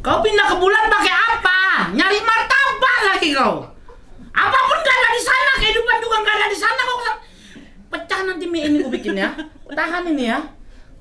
[0.00, 1.58] Kau pindah ke bulan pakai apa?
[1.92, 3.68] Nyari martabak lagi kau.
[4.32, 6.98] Apa pun gak ada di sana, kehidupan juga gak ada di sana kau.
[7.92, 9.36] Pecah nanti mie ini ku bikin ya.
[9.68, 10.40] Tahan ini ya.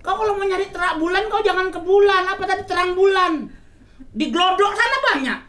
[0.04, 3.48] Kau kalau mau nyari terak bulan kau jangan ke bulan, apa tadi terang bulan.
[4.12, 5.40] Di glodok sana banyak.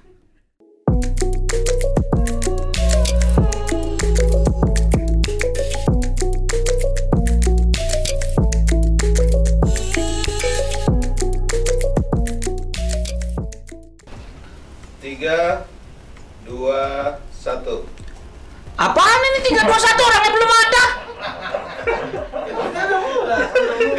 [15.20, 15.68] Tiga,
[16.48, 17.84] dua, satu.
[18.72, 19.68] Apaan ini 321
[20.00, 20.84] orangnya belum ada?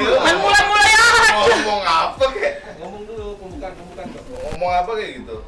[0.02, 1.30] Main mulai-mulai aja.
[1.45, 2.53] Ngomong apa kek?
[2.81, 4.09] Ngomong dulu pembukaan pembukaan.
[4.49, 5.45] Ngomong apa kayak gitu?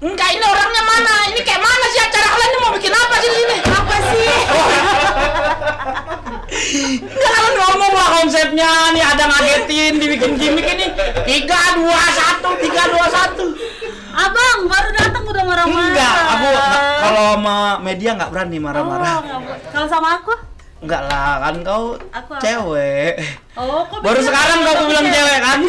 [0.00, 1.14] Enggak, ini orangnya mana?
[1.28, 3.56] Ini kayak mana sih acara kalian ini mau bikin apa sih di sini?
[3.68, 4.32] Apa sih?
[7.04, 10.88] Enggak kalau ngomong lah konsepnya nih ada ngagetin dibikin gimmick ini
[11.28, 13.52] tiga dua satu tiga dua satu
[14.16, 15.86] Abang baru datang udah marah-marah.
[15.86, 16.48] enggak aku
[16.98, 20.32] kalau sama media nggak berani marah-marah Oh, kalau sama aku?
[20.78, 22.40] enggak lah kan kau Aku apa?
[22.40, 23.12] cewek
[23.54, 25.38] Oh, kok baru sekarang kau bilang cewek?
[25.38, 25.60] kan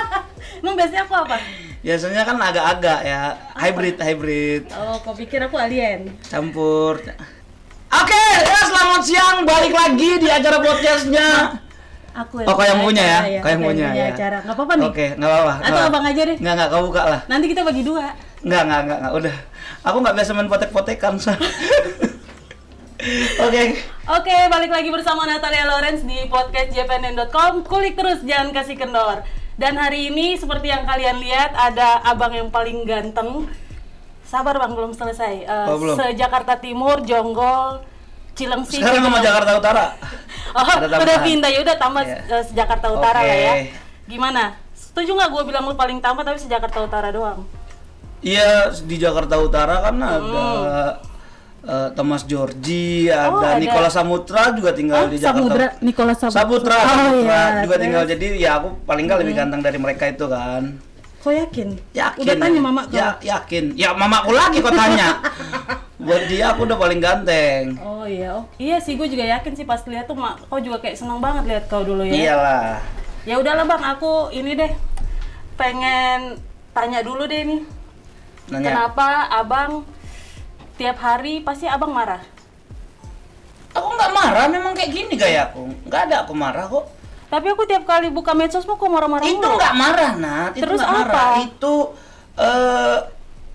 [0.58, 1.36] Emang biasanya aku apa?
[1.80, 3.20] biasanya kan agak-agak ya
[3.54, 6.10] hybrid hybrid Oh, kau pikir aku alien?
[6.24, 6.98] campur
[7.94, 8.10] Oke,
[8.42, 9.36] ya selamat siang.
[9.46, 11.62] Balik lagi di acara podcastnya.
[12.14, 13.18] Aku Oh, kau yang punya ya?
[13.20, 14.06] acara, Kau yang punya, ya.
[14.08, 14.38] acara.
[14.40, 14.86] Nggak apa-apa nih.
[14.86, 15.52] Oke, nggak apa-apa.
[15.60, 16.36] Atau abang aja deh.
[16.38, 17.20] Nggak, nggak, kau buka lah.
[17.26, 18.04] Nanti kita bagi dua.
[18.40, 19.34] Nggak, nggak, nggak, nggak, udah.
[19.82, 21.14] Aku nggak biasa main potek-potekan.
[23.36, 23.62] Oke.
[24.06, 27.60] Oke, balik lagi bersama Natalia Lawrence di podcast jpnn.com.
[27.62, 29.26] Kulik terus, jangan kasih kendor.
[29.54, 33.46] Dan hari ini seperti yang kalian lihat ada abang yang paling ganteng.
[34.24, 35.34] Sabar bang, belum selesai.
[35.42, 35.94] Eh, Oh, belum.
[35.94, 37.84] Se-Jakarta Timur, Jonggol,
[38.34, 38.78] Cilengsi.
[38.78, 39.18] Sekarang sama.
[39.20, 39.84] Jakarta Utara.
[40.54, 42.14] Oh, Ada udah pindah ya udah tambah Iya.
[42.30, 43.54] eh, Jakarta Utara lah ya.
[44.06, 44.54] Gimana?
[44.70, 47.42] Setuju nggak gue bilang lu paling tambah tapi Jakarta Utara doang?
[48.22, 50.46] Iya, di Jakarta Utara kan ada
[51.58, 53.58] eh, Thomas Georgi, ada, Oh, ada.
[53.58, 55.42] Nikola Samutra juga tinggal di Jakarta.
[55.42, 56.38] Samudra, Nicholas Saputra.
[56.38, 57.62] Saputra, Oh, Saputra iya.
[57.66, 58.02] juga tinggal.
[58.04, 58.12] Terus?
[58.14, 60.62] Jadi ya aku paling nggak lebih ganteng dari mereka itu kan.
[61.18, 61.68] Kok yakin?
[61.90, 62.20] Yakin.
[62.22, 62.94] Udah tanya mama kau.
[62.94, 63.74] Ya, yakin.
[63.74, 65.18] Ya mamaku lagi kok tanya.
[66.04, 67.80] Buat dia aku udah paling ganteng.
[67.80, 70.76] Oh iya, oh iya sih gue juga yakin sih pas lihat tuh mak, kau juga
[70.84, 72.12] kayak seneng banget lihat kau dulu ya.
[72.12, 72.84] Iyalah.
[73.24, 74.72] Ya udahlah bang, aku ini deh
[75.56, 76.36] pengen
[76.76, 77.62] tanya dulu deh nih,
[78.52, 78.66] Nanya.
[78.68, 79.88] kenapa abang
[80.76, 82.20] tiap hari pasti abang marah?
[83.72, 85.72] Aku nggak marah, memang kayak gini gayaku.
[85.88, 86.84] Nggak ada aku marah kok.
[87.32, 90.12] Tapi aku tiap kali buka medsos kok marah-marah itu nggak marah.
[90.52, 91.14] Itu Terus nggak marah.
[91.16, 91.26] apa?
[91.48, 91.74] Itu
[92.36, 92.98] eh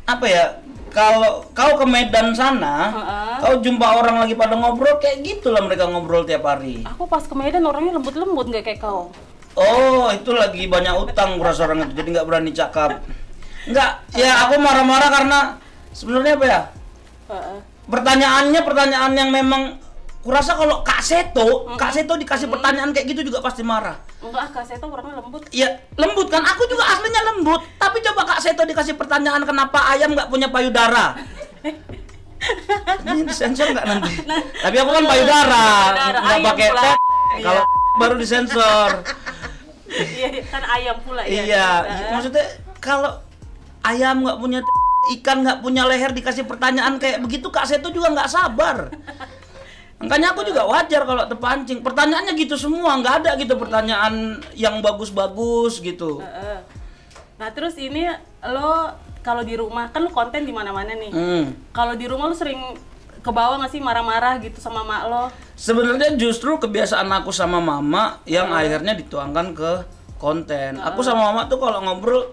[0.10, 0.46] apa ya?
[0.90, 3.36] Kalau kau ke Medan sana, Heeh.
[3.46, 6.82] kau jumpa orang lagi pada ngobrol kayak gitulah mereka ngobrol tiap hari.
[6.86, 9.14] Aku pas ke Medan orangnya lembut-lembut nggak kayak kau.
[9.54, 13.02] Oh, itu lagi banyak utang beras orang itu, jadi nggak berani cakap.
[13.70, 15.40] Nggak, ya aku marah-marah karena
[15.94, 16.62] sebenarnya apa ya?
[17.30, 17.58] Heeh.
[17.90, 19.62] Pertanyaannya pertanyaan yang memang
[20.20, 23.96] kurasa kalau Kak Seto, Kak Seto dikasih pertanyaan kayak gitu juga pasti marah.
[24.20, 25.48] Enggak, Kak Seto orangnya lembut.
[25.56, 27.64] Ya lembut kan, aku juga aslinya lembut.
[27.80, 31.16] Tapi coba Kak Seto dikasih pertanyaan kenapa ayam nggak punya payudara?
[33.04, 34.14] Ini disensor nggak nanti?
[34.64, 35.68] Tapi aku kan payudara,
[36.12, 37.00] nggak pakai tet.
[37.00, 37.44] Iya.
[37.44, 37.64] Kalau
[38.00, 38.90] baru disensor.
[39.90, 41.48] Iya, kan ayam pula ya.
[41.48, 41.70] Iya,
[42.12, 42.46] maksudnya
[42.84, 43.24] kalau
[43.88, 44.60] ayam nggak punya
[45.20, 48.92] ikan nggak punya leher dikasih pertanyaan kayak begitu Kak Seto juga nggak sabar.
[50.00, 51.84] Makanya aku juga wajar kalau terpancing.
[51.84, 56.24] Pertanyaannya gitu semua, nggak ada gitu pertanyaan yang bagus-bagus gitu.
[57.40, 58.08] Nah terus ini
[58.44, 61.12] lo kalau di rumah kan lo konten di mana-mana nih.
[61.12, 61.46] Hmm.
[61.76, 62.76] Kalau di rumah lo sering
[63.20, 65.28] ke bawah nggak sih marah-marah gitu sama mak lo?
[65.60, 69.72] Sebenarnya justru kebiasaan aku sama mama yang akhirnya dituangkan ke
[70.16, 70.80] konten.
[70.80, 72.32] Aku sama mama tuh kalau ngobrol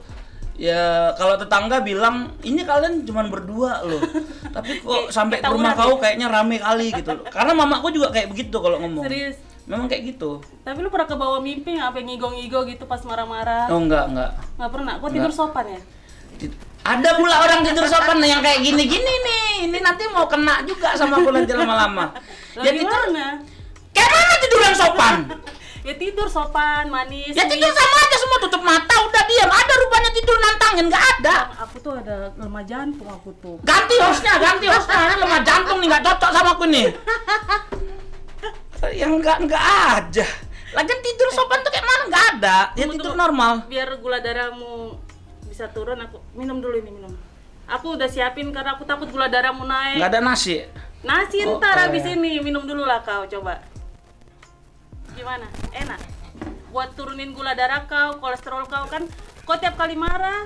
[0.57, 4.01] ya kalau tetangga bilang ini kalian cuman berdua loh.
[4.57, 7.13] Tapi kok sampai ke rumah kau kayaknya rame kali gitu.
[7.29, 9.05] Karena mamaku juga kayak begitu kalau ngomong.
[9.05, 9.37] Serius?
[9.67, 10.41] Memang kayak gitu.
[10.63, 13.67] Tapi lo pernah ke bawah mimpi nggak apa ngigo-ngigo gitu pas marah-marah?
[13.69, 14.31] Oh enggak, enggak.
[14.57, 14.93] Nggak pernah.
[15.03, 15.81] Kok tidur sopan ya?
[16.87, 19.47] Ada pula orang tidur sopan yang kayak gini-gini nih.
[19.67, 22.15] Ini nanti mau kena juga sama aku nanti lama-lama.
[22.63, 23.43] Ya tidur gimana?
[23.91, 25.15] kayak mana tidur yang sopan?
[25.87, 27.31] Ya tidur sopan, manis.
[27.31, 29.47] Ya tidur sama aja semua tutup mata udah diam.
[29.47, 31.37] Ada rupanya tidur nantangin nggak ada.
[31.63, 33.55] Aku tuh ada lemah jantung aku tuh.
[33.63, 34.99] Ganti hostnya, ganti hostnya.
[35.07, 36.91] Ini lemah jantung nih nggak cocok sama aku nih.
[39.01, 40.27] Yang nggak nggak aja.
[40.75, 42.57] Lagian tidur sopan tuh kayak mana nggak ada.
[42.75, 43.23] Ya Tunggu, tidur tunggu.
[43.23, 43.53] normal.
[43.67, 44.99] Biar gula darahmu
[45.47, 47.15] bisa turun aku minum dulu ini minum.
[47.67, 50.03] Aku udah siapin karena aku takut gula darahmu naik.
[50.03, 50.67] Nggak ada nasi.
[51.01, 51.83] Nasi Oh, ntar eh.
[51.87, 53.63] habis ini minum dulu lah kau coba.
[55.17, 55.49] Gimana?
[55.73, 56.01] Enak.
[56.69, 59.09] Buat turunin gula darah kau, kolesterol kau kan.
[59.49, 60.45] Kau tiap kali marah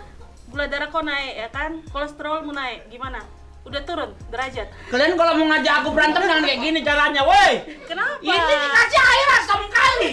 [0.50, 3.22] gula darah kau naik ya kan, kolesterolmu naik, gimana?
[3.62, 4.66] Udah turun derajat.
[4.90, 7.52] Kalian kalau mau ngajak aku berantem jangan kayak gini caranya, woi.
[7.86, 8.18] Kenapa?
[8.18, 10.10] Ini dikasih air asam kali.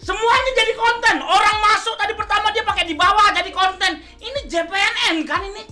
[0.00, 1.16] Semuanya jadi konten.
[1.20, 4.00] Orang masuk tadi pertama dia pakai di bawah jadi konten.
[4.16, 5.62] Ini JPNN kan ini?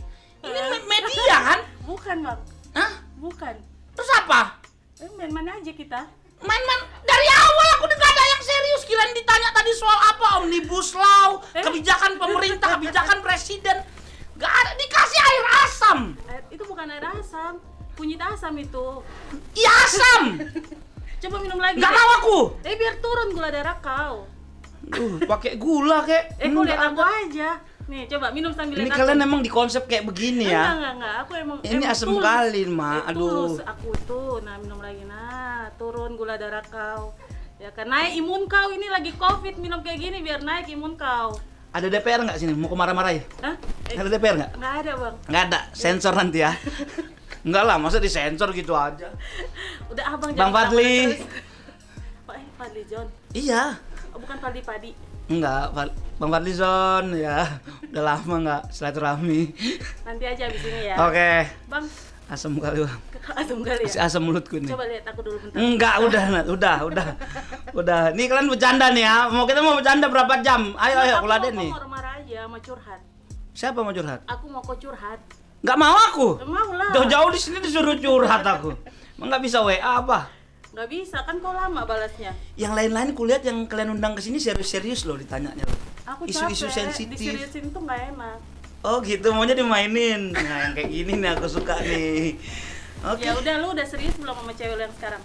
[0.45, 1.61] Ini me- media kan?
[1.87, 2.41] Bukan bang,
[2.77, 2.93] Hah?
[3.17, 3.55] bukan.
[3.97, 4.61] Terus apa?
[5.01, 6.07] Eh, main-main aja kita.
[6.41, 8.83] Main-main dari awal aku udah gak ada yang serius.
[8.83, 10.41] Kirain ditanya tadi soal apa?
[10.41, 11.61] Omnibus Law, Eh?
[11.61, 13.77] kebijakan pemerintah, kebijakan presiden.
[14.35, 15.99] Gak ada dikasih air asam.
[16.27, 17.61] Air- itu bukan air asam,
[17.93, 19.05] kunyit asam itu.
[19.53, 20.23] Iya asam.
[21.23, 21.77] Coba minum lagi.
[21.77, 21.95] Gak deh.
[21.95, 22.39] mau aku.
[22.65, 24.25] Eh biar turun gula darah kau.
[24.91, 26.41] Uh, pakai gula kek.
[26.41, 27.51] Eh Enggak lihat aku aja.
[27.91, 29.27] Nih coba minum sambil Ini kalian aku.
[29.27, 30.65] emang di konsep kayak begini Enggak, ya?
[30.71, 31.15] enggak, enggak.
[31.19, 32.23] Aku emang Ini emang asem tulus.
[32.23, 32.91] kali, Ma.
[32.95, 33.19] Eh, Aduh.
[33.21, 34.33] tulus aku tuh.
[34.41, 35.03] Nah, minum lagi.
[35.05, 37.11] Nah, turun gula darah kau.
[37.59, 41.35] Ya kan naik imun kau ini lagi Covid minum kayak gini biar naik imun kau.
[41.71, 42.55] Ada DPR nggak sini?
[42.55, 43.23] Mau marah-marah ya?
[43.43, 43.55] Hah?
[43.87, 44.51] Eh, Ada DPR nggak?
[44.55, 45.15] enggak ada, Bang.
[45.27, 45.61] Nggak ada.
[45.73, 46.55] Sensor nanti ya.
[47.41, 49.09] Enggak lah, masa disensor gitu aja.
[49.91, 51.17] Udah Abang Bang Fadli.
[52.23, 53.07] Pak eh Fadli John.
[53.33, 53.81] Iya.
[54.13, 54.91] Oh, bukan Fadli Padi.
[55.31, 55.71] Enggak,
[56.19, 57.47] Bang Fadlizon ya.
[57.87, 59.55] Udah lama nggak silaturahmi.
[60.03, 60.95] Nanti aja abis ini ya.
[61.01, 61.31] Oke.
[61.71, 61.87] Bang,
[62.27, 62.95] Asam kali, Bang.
[63.35, 64.07] asam kali ya.
[64.07, 64.71] asam mulutku nih.
[64.71, 65.59] Coba lihat aku dulu bentar.
[65.59, 67.07] Enggak, udah, udah, udah.
[67.75, 68.03] Udah.
[68.11, 69.27] Nih kalian bercanda nih ya.
[69.27, 70.75] Mau kita mau bercanda berapa jam?
[70.75, 71.71] Ayo, ayo, Aku kuladen mau nih.
[71.75, 73.01] marah-marah aja, mau curhat.
[73.51, 74.21] Siapa mau curhat?
[74.27, 75.19] Aku mau kau curhat.
[75.63, 76.29] Nggak mau aku.
[76.43, 76.91] Mau lah.
[76.91, 78.75] Jauh-jauh di sini disuruh curhat aku.
[79.15, 80.27] Emang nggak bisa WA apa?
[80.71, 82.31] Nggak bisa, kan kau lama balasnya.
[82.55, 85.79] Yang lain-lain kulihat yang kalian undang ke sini serius-serius loh ditanyanya loh.
[86.07, 87.19] Aku Isu-isu sensitif.
[87.19, 88.39] diseriusin tuh nggak enak.
[88.87, 90.31] Oh gitu, maunya dimainin.
[90.31, 92.39] Nah yang kayak gini nih aku suka nih.
[93.03, 93.27] Oke.
[93.27, 95.23] Ya udah, lu udah serius belum sama cewek lu yang sekarang?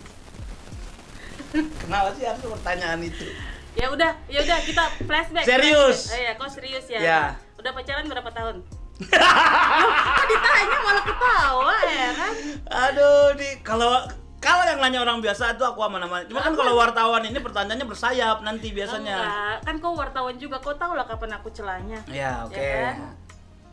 [1.55, 3.27] Kenapa sih harus pertanyaan itu?
[3.75, 5.45] Ya udah, ya udah kita flashback.
[5.45, 6.09] Serius?
[6.09, 6.19] flashback.
[6.19, 6.99] Eh, ya, kau serius ya?
[6.99, 7.21] Ya.
[7.59, 8.55] Udah pacaran berapa tahun?
[8.95, 12.33] Kok ditanya malah ketawa ya kan?
[12.87, 14.07] Aduh, di kalau
[14.45, 16.29] kalau yang nanya orang biasa itu aku aman-aman.
[16.29, 19.17] Cuma kan kalau wartawan ini pertanyaannya bersayap nanti biasanya.
[19.17, 21.97] Enggak, kan kau wartawan juga, kau tahu lah kapan aku celanya.
[22.05, 22.53] Ya, oke.
[22.53, 23.17] Ya kan?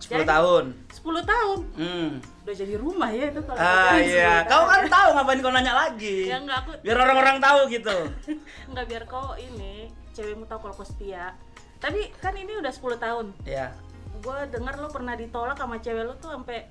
[0.02, 0.64] 10 Jadi- tahun.
[0.90, 1.58] 10 tahun.
[1.78, 2.10] Hmm.
[2.42, 5.74] Udah jadi rumah ya itu kalau Ah iya, 10 kau kan tahu ngapain kau nanya
[5.76, 6.26] lagi.
[6.26, 7.96] Ya enggak aku Biar orang-orang tahu gitu.
[8.72, 11.38] enggak biar kau ini cewekmu tahu kalau kau setia.
[11.78, 13.26] Tapi kan ini udah 10 tahun.
[13.46, 13.70] Ya.
[14.18, 16.66] Gue dengar lo pernah ditolak sama cewek lo tuh sampai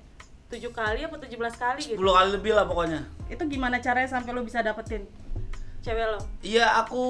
[0.52, 2.00] 7 kali apa 17 kali 10 gitu.
[2.04, 3.00] kali lebih lah pokoknya.
[3.26, 5.08] Itu gimana caranya sampai lo bisa dapetin
[5.80, 6.20] cewek lo?
[6.44, 7.04] Iya, aku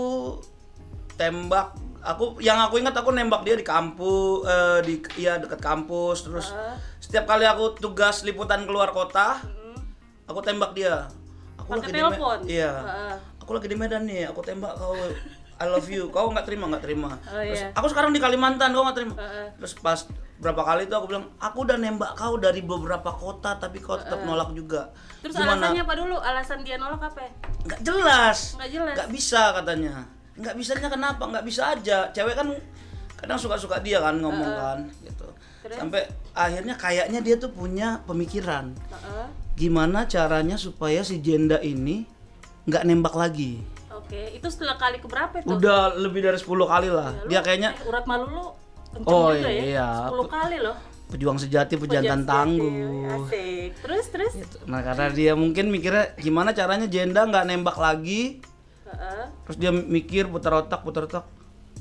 [1.18, 1.74] tembak.
[2.02, 6.50] Aku yang aku ingat aku nembak dia di kampus eh, di iya dekat kampus terus
[6.50, 6.74] Heeh.
[6.98, 9.78] setiap kali aku tugas liputan keluar kota, Mm.
[10.26, 11.06] aku tembak dia.
[11.58, 12.38] Aku Pakai lagi di telepon?
[12.42, 12.72] Iya.
[12.74, 13.14] Heeh.
[13.38, 14.94] Aku lagi di Medan nih, aku tembak kau.
[15.62, 16.10] I love you.
[16.10, 17.14] Kau nggak terima, nggak terima.
[17.30, 17.70] Oh, Terus iya.
[17.70, 19.14] aku sekarang di Kalimantan, kau nggak terima.
[19.14, 19.46] Heeh.
[19.62, 19.98] Terus pas
[20.42, 24.18] berapa kali itu aku bilang, aku udah nembak kau dari beberapa kota, tapi kau tetap
[24.20, 24.90] nolak juga.
[25.22, 26.18] Terus alasannya apa dulu?
[26.18, 27.22] Alasan dia nolak apa?
[27.22, 27.30] ya?
[27.62, 28.38] Nggak jelas.
[28.58, 28.94] Nggak jelas.
[28.98, 29.94] Nggak bisa katanya.
[30.32, 31.22] Nggak bisanya kenapa?
[31.22, 31.98] Nggak bisa aja.
[32.10, 32.50] Cewek kan
[33.14, 35.30] kadang suka-suka dia kan ngomong kan, gitu.
[35.62, 35.78] Terus?
[35.78, 38.74] Sampai akhirnya kayaknya dia tuh punya pemikiran.
[38.74, 39.26] Heeh.
[39.54, 42.02] Gimana caranya supaya si jenda ini
[42.66, 43.62] nggak nembak lagi?
[43.94, 45.46] Oke, itu setelah kali keberapa itu?
[45.46, 47.14] Udah lebih dari 10 kali lah.
[47.14, 48.46] Ya, lu- Dia kayaknya eh, urat malu lu
[48.92, 49.88] kenceng Oh, juga iya.
[50.06, 50.08] ya.
[50.08, 50.76] 10 kali loh.
[51.04, 53.28] pejuang sejati, pejantan Pejantan tangguh.
[53.28, 53.70] Asik.
[53.78, 54.32] Terus terus.
[54.34, 54.56] Gitu.
[54.64, 58.40] Nah karena dia mungkin mikirnya gimana caranya jenda nggak nembak lagi,
[58.82, 59.24] Heeh.
[59.44, 61.28] terus dia mikir putar otak, putar otak.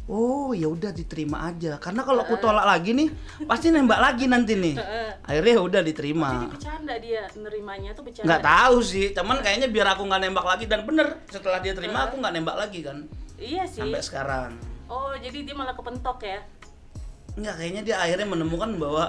[0.06, 1.78] Oh ya udah diterima aja.
[1.78, 3.08] Karena kalau aku tolak lagi nih,
[3.46, 4.76] pasti nembak lagi nanti nih.
[4.76, 5.10] Heeh.
[5.24, 6.32] Akhirnya ya udah Jadi diterima.
[6.50, 8.28] bercanda dia nerimanya tuh bercanda.
[8.28, 12.04] Nggak tahu sih, cuman kayaknya biar aku nggak nembak lagi dan bener setelah dia terima
[12.04, 13.08] aku nggak nembak lagi kan
[13.38, 13.80] Iya sih.
[13.80, 14.52] sampai sekarang.
[14.86, 16.44] Oh, jadi dia malah kepentok ya.
[17.34, 19.06] Enggak, kayaknya dia akhirnya menemukan bahwa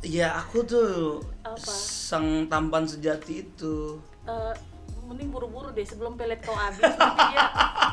[0.00, 1.60] ya aku tuh Apa?
[1.66, 3.98] sang tampan sejati itu.
[4.24, 4.54] Eh,
[5.04, 7.44] mending buru-buru deh sebelum pelet kau habis dia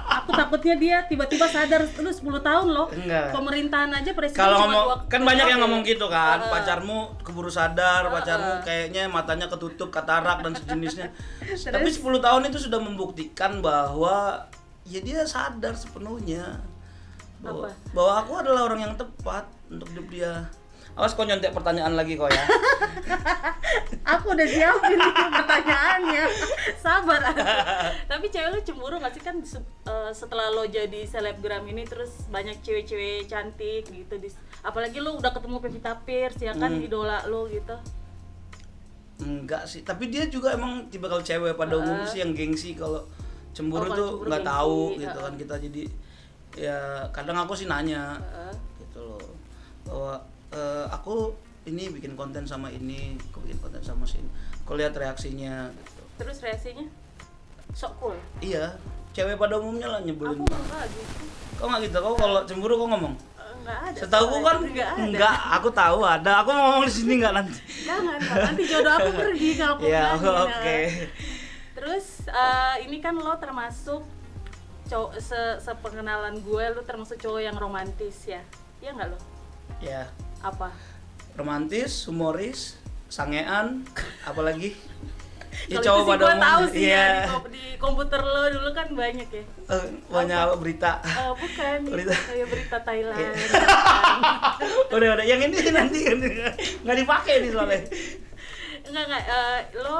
[0.07, 3.35] aku takutnya dia tiba-tiba sadar lu 10 tahun loh Enggak.
[3.35, 6.47] pemerintahan aja presiden Kalau cuma ngomong dua- kan banyak yang ngomong gitu kan, Heeh.
[6.49, 11.11] pacarmu keburu sadar, pacarmu kayaknya matanya ketutup katarak dan sejenisnya.
[11.75, 14.47] Tapi 10 tahun itu sudah membuktikan bahwa
[14.87, 16.63] ya dia sadar sepenuhnya
[17.41, 17.69] bahwa, Apa?
[17.91, 20.33] bahwa aku adalah orang yang tepat untuk hidup dia.
[20.91, 22.43] Awas kau nyontek pertanyaan lagi kau ya.
[24.13, 24.99] aku udah siapin
[25.31, 26.23] pertanyaannya
[26.75, 27.21] sabar
[28.05, 32.59] tapi cewek lu cemburu gak sih kan eh, setelah lo jadi selebgram ini terus banyak
[32.59, 34.27] cewek-cewek cantik gitu di,
[34.61, 36.83] apalagi lu udah ketemu Pevita Pierce ya kan Hmm.
[36.83, 37.75] idola lo gitu
[39.21, 43.05] Enggak sih, tapi dia juga emang tipe kalau cewek pada umumnya sih yang gengsi kalau
[43.53, 45.23] cemburu Oh, tuh nggak tahu gitu heeh.
[45.23, 45.83] kan kita jadi
[46.53, 46.77] ya
[47.09, 48.53] kadang aku sih nanya Heeh.
[48.81, 49.23] gitu loh
[49.81, 50.13] bahwa
[50.89, 51.31] aku
[51.63, 54.27] ini bikin konten sama ini aku bikin konten sama sini
[54.59, 56.01] aku lihat reaksinya gitu.
[56.17, 56.85] Terus reaksinya
[57.71, 58.15] sok cool.
[58.39, 58.75] iya
[59.11, 61.23] cewek pada umumnya lah nyebelin Aku enggak gitu.
[61.55, 63.99] kau nggak gitu kau kalau cemburu kau ngomong Eh, Enggak ada.
[63.99, 65.01] setahu aku kan enggak ada.
[65.03, 69.09] enggak aku tahu ada aku mau ngomong di sini nggak nanti Jangan, nanti jodoh aku
[69.13, 70.79] pergi kalau aku ya bilangin, oke.
[71.71, 74.01] Terus eh, ini kan lo termasuk
[74.91, 78.43] cowok se sepengenalan gue lo termasuk cowok yang romantis ya.
[78.77, 79.17] Iya nggak lo?
[79.79, 80.03] ya
[80.41, 80.67] Apa?
[81.31, 82.75] romantis humoris
[83.07, 83.87] sangean
[84.21, 84.75] apalagi
[85.71, 88.87] ya Kalau itu sih gue tahu sih iya ya di, di komputer lo dulu kan
[88.91, 89.43] banyak ya.
[89.69, 92.15] Eh, banyak berita Eh, bukan, Berita.
[92.15, 93.15] kayak berita Thailand.
[93.15, 93.33] Kan.
[94.95, 95.97] udah udah yang ini nanti
[96.83, 97.79] nggak dipakai nih soalnya
[98.91, 99.99] Enggak enggak, eh, lo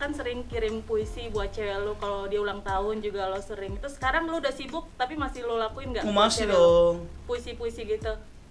[0.00, 3.76] kan sering kirim puisi buat cewek lo kalau dia ulang tahun juga lo sering.
[3.76, 6.08] Terus sekarang lo udah sibuk tapi masih lo lakuin nggak?
[6.08, 8.08] Oh, masih dong Puisi-puisi gitu.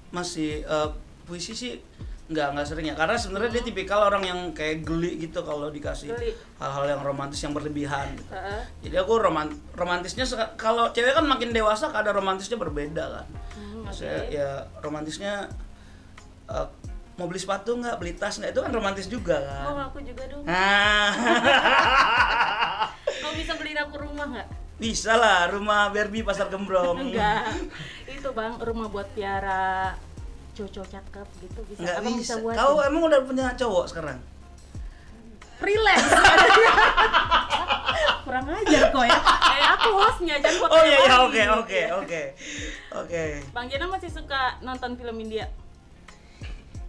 [0.10, 0.90] masih eh,
[1.26, 1.82] puisi sih
[2.30, 6.14] nggak nggak sering ya karena sebenarnya dia tipikal orang yang kayak geli gitu kalau dikasih
[6.58, 8.30] hal-hal yang romantis yang berlebihan gitu.
[8.30, 8.62] Heeh.
[8.86, 13.98] jadi aku roman romantisnya kalau cewek kan makin dewasa kadar romantisnya berbeda kan Hmm, oke.
[13.98, 15.50] Saya ya romantisnya
[16.48, 16.68] eh,
[17.20, 20.22] mau beli sepatu nggak beli tas nggak itu kan romantis juga Mau kan aku juga
[20.26, 20.42] dong.
[20.42, 21.10] nah
[23.20, 24.48] Kau bisa beliin aku rumah nggak?
[24.80, 27.52] bisa lah rumah Barbie pasar Gembrong Enggak.
[28.08, 29.92] Itu bang rumah buat piara
[30.56, 31.78] cowok cakep gitu bisa.
[31.78, 32.54] nggak Abang bisa buat.
[32.54, 34.18] kau emang udah punya cowok sekarang
[35.56, 36.08] freelance.
[38.24, 39.18] Kurang ajar kok ya.
[39.50, 42.22] Eh aku hostnya jangan foto oh iya iya oke oke oke
[42.96, 43.22] oke
[43.52, 45.46] Bang Jena masih suka nonton film India?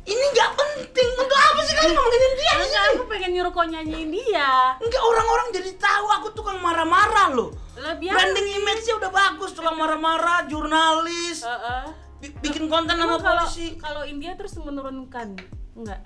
[0.00, 3.66] Ini nggak penting untuk apa sih kalian ngomongin dia di Enggak, aku pengen nyuruh kau
[3.66, 4.50] nyanyiin dia.
[4.80, 7.50] Enggak orang-orang jadi tahu aku tukang marah-marah loh.
[7.76, 8.12] Biar.
[8.12, 11.84] Branding image-nya udah bagus, tukang marah-marah, jurnalis, Heeh.
[12.20, 13.76] bi- bikin konten sama polisi.
[13.76, 15.36] kalau India terus menurunkan,
[15.76, 16.00] enggak?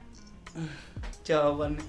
[1.22, 1.82] Jawabannya.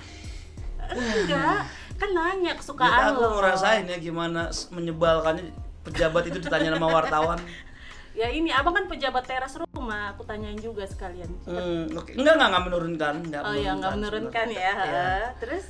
[0.85, 1.65] Enggak,
[1.97, 3.41] kan nanya kesukaan aku lo.
[3.41, 5.49] ngerasain ya gimana menyebalkannya
[5.85, 7.37] pejabat itu ditanya sama wartawan.
[8.15, 11.27] Ya ini abang kan pejabat teras rumah, aku tanyain juga sekalian.
[11.43, 12.15] Hmm, oke.
[12.15, 13.13] Enggak, enggak, enggak menurunkan.
[13.27, 14.71] Enggak Oh ya nggak menurunkan ya.
[14.71, 15.23] heeh.
[15.43, 15.63] Terus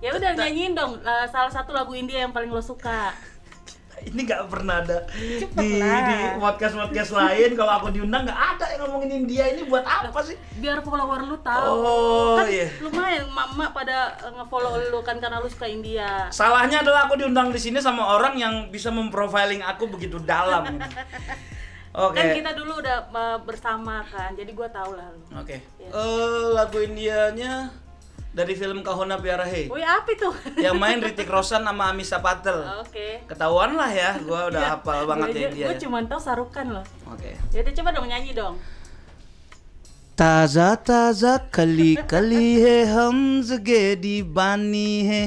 [0.00, 3.12] ya udah nyanyiin dong eh, salah satu lagu India yang paling lo suka.
[4.08, 6.04] Ini nggak pernah ada Cepet di, lah.
[6.04, 10.36] di podcast-podcast lain kalau aku diundang nggak ada yang ngomongin India ini buat apa sih?
[10.60, 11.64] Biar follower lu tahu.
[11.64, 12.68] Oh, kan iya.
[12.84, 16.28] lumayan mama pada eh, nge-follow lu kan karena lu suka India.
[16.28, 20.64] Salahnya adalah aku diundang di sini sama orang yang bisa memprofiling aku begitu dalam.
[21.95, 22.15] Oke.
[22.15, 25.19] Kan kita dulu udah eh, bersama kan, jadi gua tahu lah lu.
[25.35, 25.59] Oke.
[25.75, 25.91] Iya.
[25.91, 27.67] Eh, lagu Indianya
[28.31, 29.67] dari film Kahuna Piara He.
[29.67, 30.31] Wih apa itu?
[30.63, 32.63] yang main Ritik Roshan sama Amisa Patel.
[32.79, 33.27] Oke.
[33.27, 35.67] Ketahuan lah ya, gua udah hafal banget ya India.
[35.67, 36.85] Gue cuma tahu sarukan loh.
[37.11, 37.35] Oke.
[37.51, 38.55] Jadi coba dong nyanyi dong.
[40.21, 45.21] ताजा ताजा कली कली है हम जगे दीवानी है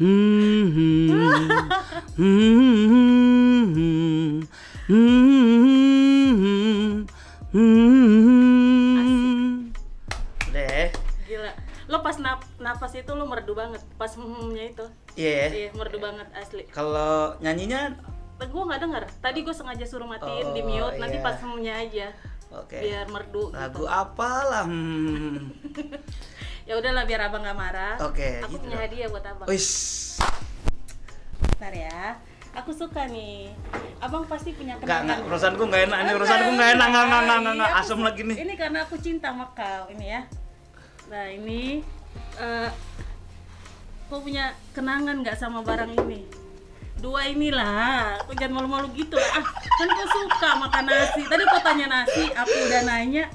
[0.00, 1.70] हम्म, हम्म,
[2.18, 4.42] हम्म,
[4.89, 5.05] Hmm,
[7.53, 8.09] hmm.
[10.49, 10.89] Deh.
[11.29, 11.53] Gila.
[11.85, 13.85] Lo pas nap napas itu lo merdu banget.
[14.01, 14.89] Pas hmnya itu.
[15.13, 15.29] Iya.
[15.29, 15.45] Yeah.
[15.53, 16.09] Iya, yeah, merdu yeah.
[16.09, 16.65] banget asli.
[16.73, 18.01] Kalau nyanyinya
[18.41, 19.05] gue nggak denger.
[19.21, 21.05] Tadi gue sengaja suruh matiin oh, di mute, yeah.
[21.05, 21.25] nanti iya.
[21.29, 22.09] pas hmnya aja.
[22.49, 22.81] Oke.
[22.81, 22.89] Okay.
[22.89, 23.53] Biar merdu.
[23.53, 23.61] Gitu.
[23.61, 23.93] Lagu gitu.
[23.93, 24.65] apalah.
[24.65, 25.53] Hmm.
[26.67, 28.01] ya udahlah biar abang gak marah.
[28.09, 28.25] Oke.
[28.25, 28.85] Okay, Aku gitu punya dong.
[28.89, 29.45] hadiah buat abang.
[29.53, 29.69] Wis.
[31.45, 32.17] Bentar ya.
[32.59, 33.51] Aku suka nih.
[33.99, 35.03] Abang pasti punya kenangan.
[35.05, 35.97] enggak, urusanku enggak enak.
[35.99, 38.35] Ini urusanku enggak enak, enggak, enggak, enggak, enggak, Iya, asam aku- lagi nih.
[38.39, 40.21] Ini karena aku cinta sama kau ini ya.
[41.09, 41.61] Nah ini,
[42.37, 42.69] eh
[44.07, 46.19] kau punya kenangan nggak sama barang ini?
[46.99, 49.39] Dua inilah, aku jangan malu-malu gitu lah.
[49.39, 49.45] Ah,
[49.79, 51.21] kan kau suka makan nasi.
[51.23, 53.25] Tadi kau tanya nasi, aku udah nanya.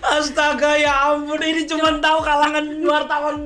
[0.00, 3.36] Astaga ya ampun, ini cuma tahu kalangan wartawan.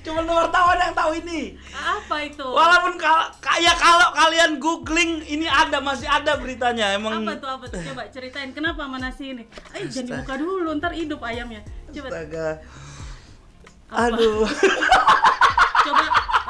[0.00, 1.60] Cuma wartawan yang tahu ini.
[1.76, 2.40] Apa itu?
[2.44, 2.96] Walaupun
[3.40, 7.20] kayak kalau kalian googling ini ada masih ada beritanya emang.
[7.28, 7.80] Apa tuh apa tuh?
[7.92, 9.44] Coba ceritain kenapa sama nasi ini?
[9.76, 11.60] Ayo jangan dibuka dulu, ntar hidup ayamnya.
[11.92, 12.48] Coba Astaga.
[13.90, 14.48] Aduh.
[15.86, 16.04] coba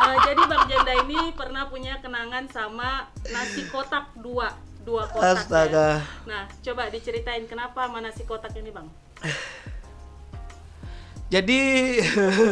[0.07, 4.55] eh, jadi Bang Janda ini pernah punya kenangan sama nasi kotak dua
[4.87, 6.01] dua kotak Astaga.
[6.01, 6.27] ya.
[6.27, 8.87] Nah, coba diceritain kenapa sama nasi kotak ini, Bang?
[11.31, 11.61] Jadi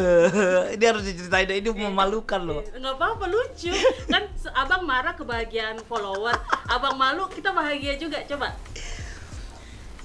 [0.79, 2.63] ini harus diceritain ini memalukan loh.
[2.63, 3.75] Nggak apa-apa, lucu.
[4.07, 4.23] Kan
[4.55, 6.31] Abang marah kebahagiaan follower,
[6.71, 8.23] Abang malu, kita bahagia juga.
[8.23, 8.55] Coba.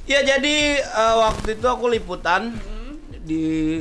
[0.04, 2.98] Ya jadi eh, waktu itu aku liputan Hmm.
[3.24, 3.80] di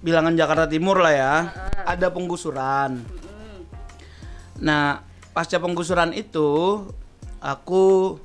[0.00, 1.34] bilangan Jakarta Timur lah ya.
[1.84, 3.04] Ada penggusuran.
[3.04, 3.58] Hmm.
[4.64, 5.04] Nah,
[5.36, 6.82] pasca penggusuran itu
[7.38, 8.16] aku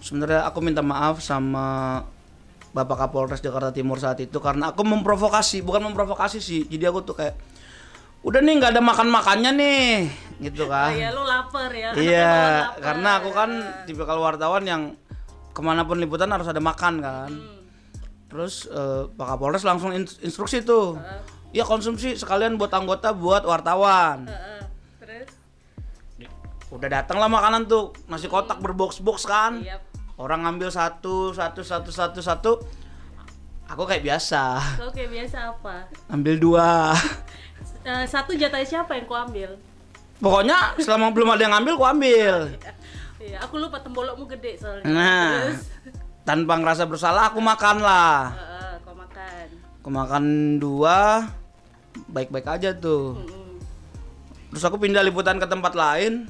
[0.00, 2.02] sebenarnya aku minta maaf sama
[2.68, 6.64] Bapak Kapolres Jakarta Timur saat itu karena aku memprovokasi, bukan memprovokasi sih.
[6.64, 7.34] Jadi aku tuh kayak
[8.20, 9.88] udah nih nggak ada makan makannya nih,
[10.42, 10.90] gitu Oh, kan.
[10.92, 11.94] ya lu lapar ya.
[11.94, 12.34] Iya,
[12.66, 12.82] lapar.
[12.82, 13.50] karena aku kan
[13.86, 14.82] tipikal wartawan yang
[15.54, 17.30] ke mana pun liputan harus ada makan kan.
[18.28, 21.00] Terus eh, Pak Kapolres langsung ins- instruksi tuh,
[21.50, 24.28] ya konsumsi sekalian buat anggota buat wartawan.
[24.28, 24.60] Heeh.
[25.00, 25.28] Terus
[26.68, 29.64] Udah datang lah makanan tuh, nasi kotak berbox-box kan.
[29.64, 29.87] Yap.
[30.18, 32.52] Orang ngambil satu, satu, satu, satu, satu.
[33.68, 35.86] Aku kayak biasa, Kau kayak biasa apa?
[36.08, 36.90] ambil dua.
[37.84, 39.54] Eh, satu jatah siapa yang kau ambil?
[40.18, 42.36] Pokoknya selama belum ada yang ngambil, aku ambil.
[43.20, 44.88] Iya, aku lupa tembolokmu gede soalnya.
[44.88, 45.68] Nah, Terus
[46.24, 48.32] tanpa ngerasa bersalah aku makan lah.
[48.82, 49.46] Kau makan.
[49.84, 50.24] Aku makan
[50.56, 51.28] dua,
[52.08, 53.20] baik-baik aja tuh.
[54.48, 56.24] Terus aku pindah liputan ke tempat lain,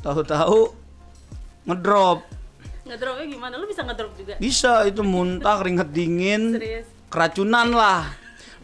[0.00, 0.72] tahu-tahu
[1.68, 2.24] ngedrop.
[2.88, 3.54] Ngedropnya gimana?
[3.60, 4.34] Lu bisa ngedrop juga?
[4.40, 6.88] Bisa itu muntah, keringet dingin, Serius?
[7.12, 8.08] keracunan lah.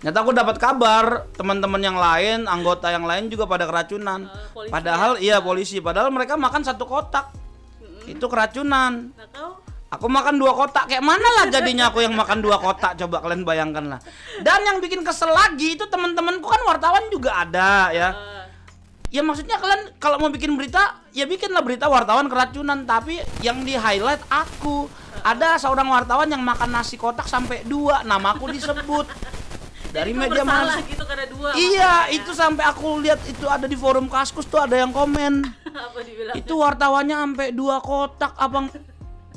[0.00, 1.04] Ternyata aku dapat kabar
[1.37, 4.28] teman-teman yang lain, anggota yang lain juga pada keracunan.
[4.52, 7.33] Polisi Padahal iya polisi, padahal mereka makan satu kotak.
[8.04, 9.12] Itu keracunan.
[9.12, 9.61] Nah kau?
[9.95, 13.47] Aku makan dua kotak, kayak mana lah jadinya aku yang makan dua kotak, coba kalian
[13.47, 14.00] bayangkan lah.
[14.43, 18.09] Dan yang bikin kesel lagi itu teman-temanku kan wartawan juga ada ya.
[18.11, 18.45] Eh,
[19.14, 23.78] Ya maksudnya kalian kalau mau bikin berita, ya bikinlah berita wartawan keracunan, tapi yang di
[23.78, 24.90] highlight aku.
[25.25, 29.09] Ada seorang wartawan yang makan nasi kotak sampai dua, namaku disebut
[29.94, 30.75] dari jadi kau media mana?
[30.85, 31.49] gitu karena dua.
[31.54, 32.16] Iya, makanannya.
[32.18, 35.40] itu sampai aku lihat itu ada di forum Kaskus tuh ada yang komen.
[35.75, 36.35] apa dibilang?
[36.38, 38.71] itu wartawannya sampai dua kotak abang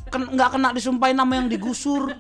[0.10, 2.13] ken- nggak kena disumpahin nama yang digusur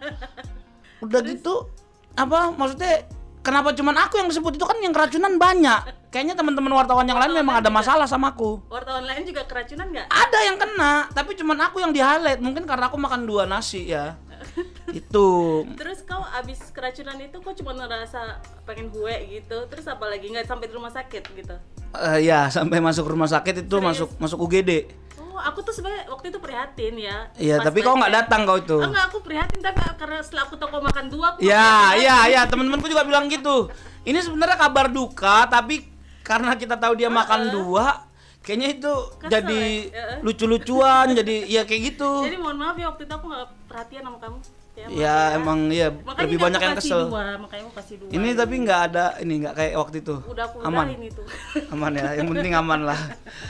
[1.05, 1.69] udah gitu
[2.17, 3.05] apa maksudnya
[3.47, 4.59] kenapa cuman aku yang disebut?
[4.59, 6.11] Itu kan yang keracunan banyak.
[6.11, 8.59] Kayaknya teman-teman wartawan yang lain memang ada masalah sama aku.
[8.67, 10.07] Wartawan lain juga keracunan nggak?
[10.11, 13.87] ada yang kena tapi cuman aku yang di highlight mungkin karena aku makan dua nasi
[13.87, 14.19] ya.
[14.99, 15.63] Itu.
[15.79, 20.29] Terus kau abis keracunan itu kau cuma ngerasa pengen gue gitu, terus apa lagi?
[20.29, 21.55] Nggak sampai di rumah sakit gitu?
[21.97, 24.91] Eh, ya sampai masuk rumah sakit itu masuk masuk UGD
[25.37, 27.29] Oh, aku tuh sebenarnya waktu itu prihatin ya.
[27.37, 28.73] Iya, tapi kau nggak datang kau itu.
[28.81, 31.53] Enggak, aku prihatin tapi karena setelah aku kau makan dua, aku Ya,
[31.93, 32.33] prihatin ya, lagi.
[32.33, 33.69] ya, teman-temanku juga bilang gitu.
[34.01, 35.85] Ini sebenarnya kabar duka, tapi
[36.25, 38.01] karena kita tahu dia makan dua,
[38.41, 39.93] kayaknya itu Kesel jadi ya?
[39.93, 40.17] Heeh.
[40.25, 42.25] lucu-lucuan, jadi ya kayak gitu.
[42.25, 44.37] Jadi mohon maaf ya waktu itu aku nggak perhatian sama kamu.
[44.73, 47.01] Ya, Ya emang ya Makanya lebih banyak aku yang kesel.
[47.09, 48.09] Dua, makanya aku kasih dua.
[48.09, 50.15] Ini tapi nggak ada, ini nggak kayak waktu itu.
[50.23, 51.21] udah aku aman, itu.
[51.69, 52.09] aman ya.
[52.15, 52.99] Yang penting aman lah.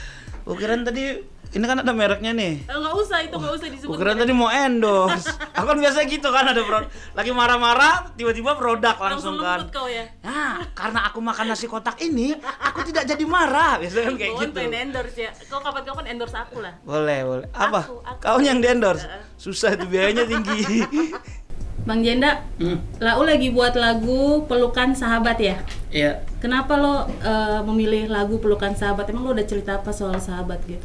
[0.52, 2.54] Ukiran tadi ini kan ada mereknya nih.
[2.62, 3.96] Eh, nggak usah itu nggak usah disebut.
[3.96, 5.32] Ukiran tadi mau endorse.
[5.56, 9.64] Aku kan biasa gitu kan ada produk lagi marah-marah tiba-tiba produk langsung, kan.
[9.64, 10.06] lembut kau ya.
[10.22, 13.80] Nah, karena aku makan nasi kotak ini, aku tidak jadi marah.
[13.80, 14.54] Biasanya kan kayak Kau gitu.
[14.54, 15.32] pengen endorse ya.
[15.48, 16.74] Kau kapan-kapan endorse aku lah.
[16.84, 17.48] Boleh, boleh.
[17.52, 17.80] Apa?
[17.86, 18.20] Aku, aku.
[18.20, 19.08] Kau yang di endorse?
[19.36, 20.84] Susah itu biayanya tinggi.
[21.88, 25.56] Bang Jenda, Hmm, Lau lagi buat lagu Pelukan Sahabat ya?
[25.88, 26.20] Iya.
[26.38, 29.08] Kenapa lo eh, memilih lagu Pelukan Sahabat?
[29.08, 30.84] Emang lo udah cerita apa soal sahabat gitu?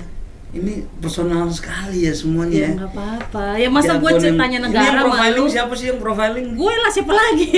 [0.52, 2.66] Ini personal sekali ya Ya semuanya.
[2.76, 3.56] nggak apa-apa.
[3.56, 5.48] Ya masa gue yang- ceritanya Ini negara yang sama profiling lu?
[5.48, 6.46] siapa sih yang profiling?
[6.52, 7.52] Gue lah siapa lagi?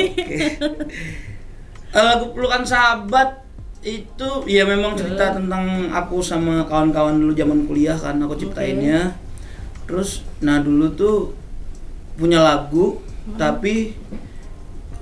[1.90, 3.42] Eh, lagu pelukan sahabat
[3.80, 9.14] itu ya memang cerita tentang aku sama kawan-kawan dulu zaman kuliah kan aku ciptainnya.
[9.85, 11.30] Terus nah dulu tuh
[12.14, 13.35] punya lagu Hmm.
[13.37, 13.94] tapi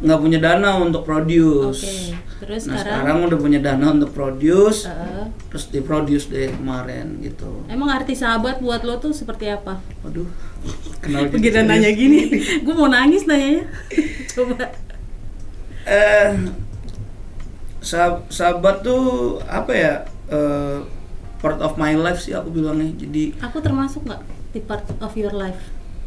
[0.03, 1.81] nggak punya dana untuk produce.
[1.81, 2.19] Oke.
[2.43, 2.99] Terus nah sekarang?
[2.99, 7.63] sekarang udah punya dana untuk produce, Eh, terus diproduce deh kemarin gitu.
[7.67, 9.79] emang arti sahabat buat lo tuh seperti apa?
[10.03, 10.27] Waduh,
[10.99, 12.35] kenal Begitu nanya gini,
[12.67, 13.71] gue mau nangis nanyanya.
[14.35, 14.75] Coba.
[15.85, 16.35] Eh,
[17.81, 19.95] sah- sahabat tuh apa ya?
[20.29, 20.79] eh,
[21.39, 22.91] part of my life sih aku bilangnya.
[22.97, 25.59] Jadi Aku termasuk nggak di part of your life?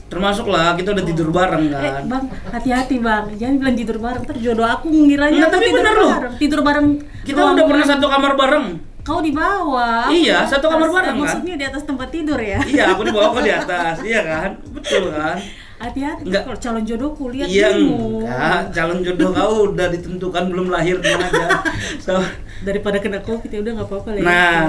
[0.06, 2.04] Termasuk lah kita udah tidur bareng Eh kan.
[2.06, 4.22] bang, hati-hati bang, jangan bilang tidur bareng.
[4.24, 6.10] Ntar jodoh aku ngiranya lu tapi tidur bener loh.
[6.12, 6.34] bareng.
[6.38, 6.88] Tidur bareng.
[7.22, 8.68] Kita udah pernah satu kamar bareng.
[9.02, 10.10] Kau di bawah.
[10.10, 11.24] Iya, aku satu kamar bareng, Eh, kan?
[11.24, 12.58] Maksudnya di atas tempat tidur ya.
[12.64, 13.96] iya, aku di bawah kok di atas.
[14.02, 14.50] Iya kan?
[14.72, 15.38] Betul kan?
[15.76, 16.42] Hati-hati Enggak.
[16.44, 18.24] kalau calon jodohku lihat Iya bingung.
[18.24, 21.62] enggak, calon jodoh kau udah ditentukan belum lahir aja.
[22.00, 22.18] So,
[22.64, 24.18] Daripada kena covid ya udah nggak apa-apa lah.
[24.18, 24.26] ya.
[24.26, 24.66] Nah,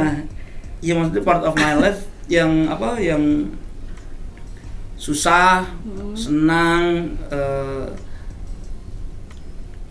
[0.79, 3.22] ya maksudnya part of my life yang apa yang
[4.97, 6.13] susah, Hmm.
[6.13, 6.83] senang.
[7.29, 7.87] eh,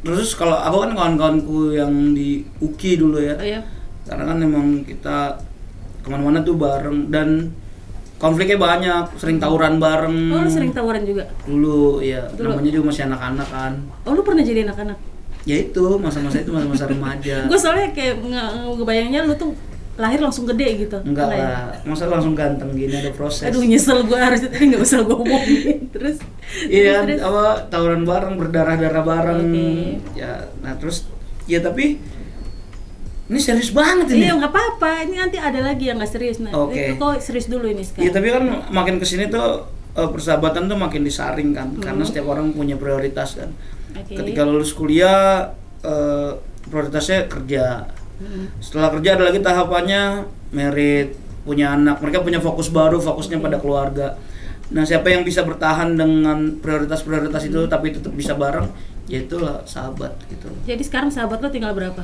[0.01, 3.61] terus kalau aku kan kawan-kawanku yang di UKI dulu ya, Oh, iya.
[4.03, 5.33] karena kan emang kita
[5.99, 7.49] ke mana-mana tuh bareng dan
[8.15, 10.29] konfliknya banyak, sering tawuran bareng.
[10.31, 11.25] Oh lu sering tawaran juga?
[11.43, 12.53] dulu ya, Dulu.
[12.53, 13.73] namanya juga masih anak-anak kan.
[14.03, 14.97] Oh lu pernah jadi anak-anak?
[15.43, 17.45] Ya itu masa-masa itu masa-masa remaja.
[17.45, 19.53] Gue soalnya kayak nge- ngebayangnya lu tuh
[19.95, 20.97] lahir langsung gede gitu?
[21.01, 21.39] Enggak ya?
[21.39, 23.47] lah, masa langsung ganteng gini ada proses.
[23.47, 26.17] Aduh nyesel gue harus tadi nggak usah gue omongin terus.
[26.65, 27.21] Iya, terus, terus.
[27.23, 29.39] apa tawuran bareng, berdarah-darah bareng.
[29.47, 29.71] Oke.
[30.13, 31.07] Ya, nah terus
[31.45, 31.99] ya tapi
[33.25, 34.27] ini serius banget ini.
[34.27, 36.37] Iya nggak apa-apa, ini nanti ada lagi yang nggak serius.
[36.37, 36.77] Nah, Oke.
[36.77, 38.13] itu kok serius dulu ini Iya, sekarang.
[38.13, 42.09] tapi kan makin ke sini tuh eh, persahabatan tuh makin disaring kan, karena Hmm.
[42.11, 43.49] setiap orang punya prioritas kan.
[43.95, 44.11] Oke.
[44.13, 46.31] Ketika lulus kuliah, eh,
[46.65, 47.87] prioritasnya kerja.
[48.57, 51.99] Setelah kerja ada lagi tahapannya merit, punya anak.
[51.99, 54.15] Mereka punya fokus baru, fokusnya pada keluarga.
[54.67, 57.69] Nah, siapa yang bisa bertahan dengan prioritas-prioritas itu Hmm.
[57.69, 58.65] tapi tetap bisa bareng,
[59.05, 60.49] ya itulah sahabat gitu.
[60.65, 62.01] Jadi sekarang sahabat lo tinggal berapa?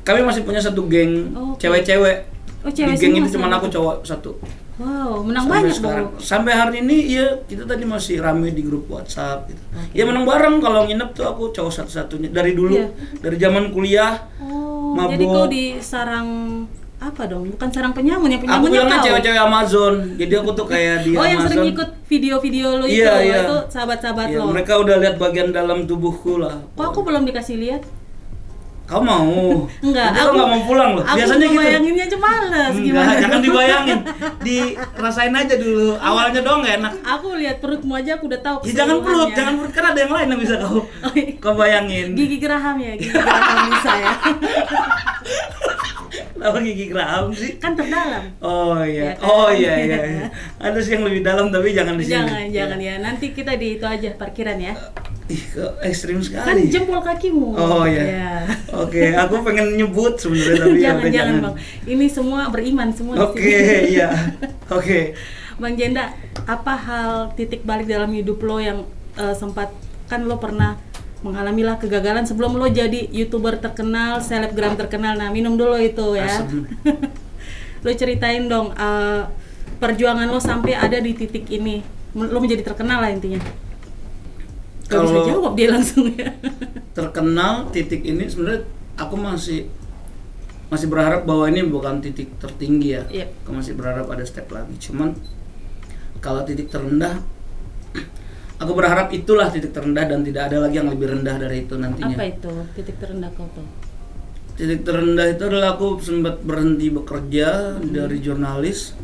[0.00, 2.28] Kami masih punya satu geng Oh, cewek-cewek.
[2.60, 4.32] Oh, cewek Di geng itu cuma aku cowok satu.
[4.74, 6.06] Wow, menang Sampai banyak sekarang.
[6.08, 6.18] dong.
[6.18, 9.60] Sampai hari ini iya kita tadi masih rame di grup WhatsApp gitu.
[9.92, 12.74] Ya menang bareng kalau nginep tuh aku cowok satu-satunya dari dulu.
[12.74, 12.88] Iya.
[13.20, 14.63] Dari zaman kuliah Oh,
[14.96, 15.12] Mabuk.
[15.12, 16.28] jadi kau di sarang
[16.96, 17.44] apa dong?
[17.52, 19.06] Bukan sarang penyamun, yang aku penyamunnya bilangnya kau.
[19.10, 19.94] cewek-cewek Amazon.
[20.16, 21.50] Jadi aku tuh kayak di oh, yang Amazon.
[21.52, 23.38] sering ikut video-video lo itu, Iya, iya.
[23.44, 24.44] itu sahabat-sahabat Iya, lo.
[24.48, 26.64] mereka udah lihat bagian dalam tubuhku lah.
[26.72, 27.82] Kok aku belum dikasih lihat?
[28.84, 29.64] Kau mau?
[29.80, 31.02] Enggak, Nanti kau nggak mau pulang loh.
[31.02, 31.56] Aku Biasanya gitu.
[31.56, 33.12] bayanginnya aja males, Enggak, gimana?
[33.16, 33.98] jangan dibayangin.
[34.40, 35.88] Dirasain aja dulu.
[35.96, 36.92] Awalnya doang nggak enak.
[37.00, 40.12] Aku lihat perutmu aja aku udah tahu Ya jangan perut, jangan perut kan ada yang
[40.12, 41.32] lain yang bisa kau Oh, iya.
[41.40, 42.12] kau bayangin.
[42.12, 44.12] Gigi geraham ya, gigi geraham bisa ya.
[46.34, 47.56] Kenapa gigi geraham sih?
[47.56, 48.28] Kan terdalam.
[48.38, 49.24] Oh iya, Ya kan?
[49.24, 49.98] oh iya iya.
[50.12, 50.26] iya.
[50.60, 52.20] Ada sih yang lebih dalam tapi jangan di sini.
[52.20, 52.94] Jangan, jangan ya.
[53.00, 54.76] Nanti kita di itu aja parkiran ya.
[55.24, 56.68] Ih, kok ekstrim Kan sekali.
[56.68, 57.56] jempol kakimu.
[57.56, 58.04] Oh iya.
[58.04, 58.34] Ya.
[58.76, 61.54] Oke, aku pengen nyebut sebenarnya tapi ya jangan, Bang.
[61.88, 63.88] Ini semua beriman semua Oke, sini.
[63.96, 64.12] iya.
[64.68, 65.16] Oke.
[65.56, 66.12] Bang Jenda,
[66.44, 68.84] apa hal titik balik dalam hidup lo yang
[69.16, 69.72] eh, sempat
[70.12, 70.76] kan lo pernah
[71.24, 75.16] mengalami lah kegagalan sebelum lo jadi youtuber terkenal, selebgram terkenal.
[75.16, 76.44] Nah minum dulu itu ya.
[77.84, 79.22] Lo ceritain dong eh,
[79.80, 81.80] perjuangan lo sampai ada di titik ini.
[82.12, 83.40] Lo menjadi terkenal lah intinya.
[84.84, 86.28] Gak bisa Kalau- jawab dia langsung ya.
[86.92, 88.68] Terkenal titik ini sebenarnya
[89.00, 89.66] aku masih
[90.68, 93.02] masih berharap bahwa ini bukan titik tertinggi ya.
[93.08, 93.26] Iya.
[93.44, 94.74] Aku masih berharap ada step lagi.
[94.80, 95.16] Cuman
[96.20, 97.20] kalau titik terendah
[98.60, 102.16] aku berharap itulah titik terendah dan tidak ada lagi yang lebih rendah dari itu nantinya.
[102.16, 103.66] Apa itu titik terendah kau tuh?
[104.54, 108.94] Titik terendah itu adalah aku sempat berhenti bekerja dari jurnalis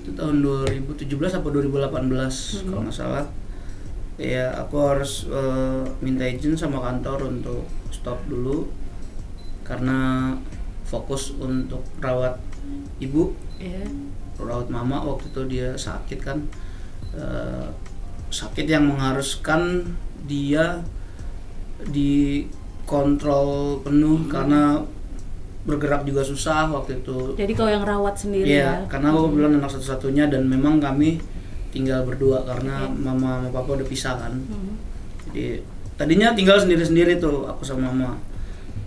[0.00, 3.26] itu tahun 2017 atau 2018 kalau nggak salah.
[4.20, 8.68] Ya aku harus eh, minta izin sama kantor untuk stop dulu
[9.64, 10.34] karena
[10.84, 12.36] fokus untuk rawat
[13.00, 13.86] ibu, Iya.
[14.36, 16.38] rawat mama waktu itu dia sakit kan.
[17.16, 17.68] Eh,
[18.28, 19.88] sakit yang mengharuskan
[20.28, 20.84] dia
[21.80, 24.84] dikontrol penuh karena
[25.64, 27.36] bergerak juga susah waktu itu.
[27.36, 28.72] Jadi kau yang rawat sendiri Iya, ya?
[28.88, 31.20] karena aku bilang anak satu-satunya dan memang kami
[31.70, 34.34] tinggal berdua karena mama sama papa udah pisah kan.
[34.34, 34.74] Hmm.
[35.30, 35.62] Jadi
[35.94, 38.18] tadinya tinggal sendiri-sendiri tuh aku sama mama.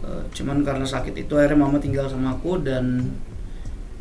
[0.03, 3.07] Eh, cuman karena sakit itu akhirnya mama tinggal sama aku dan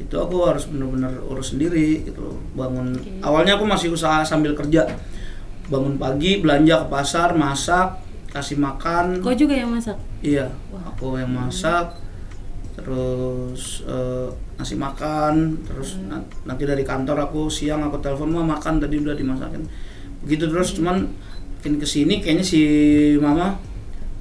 [0.03, 2.39] itu aku harus bener-bener urus sendiri gitu loh.
[2.59, 3.23] Bangun Oke.
[3.23, 4.91] awalnya aku masih usaha sambil kerja.
[5.71, 8.03] Bangun pagi, belanja ke pasar, masak,
[8.35, 9.23] kasih makan.
[9.23, 9.95] Kau juga yang masak?
[10.21, 10.91] Iya, Wah.
[10.91, 11.95] aku yang masak,
[12.73, 16.09] terus eh, ngasih makan, terus Hmm.
[16.09, 19.63] na- nanti dari kantor aku siang aku telepon mama makan tadi udah dimasakin.
[20.25, 21.05] Begitu terus cuman
[21.63, 22.63] makin ke sini kayaknya si
[23.23, 23.55] mama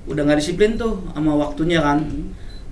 [0.05, 2.03] udah nggak disiplin tuh sama waktunya kan.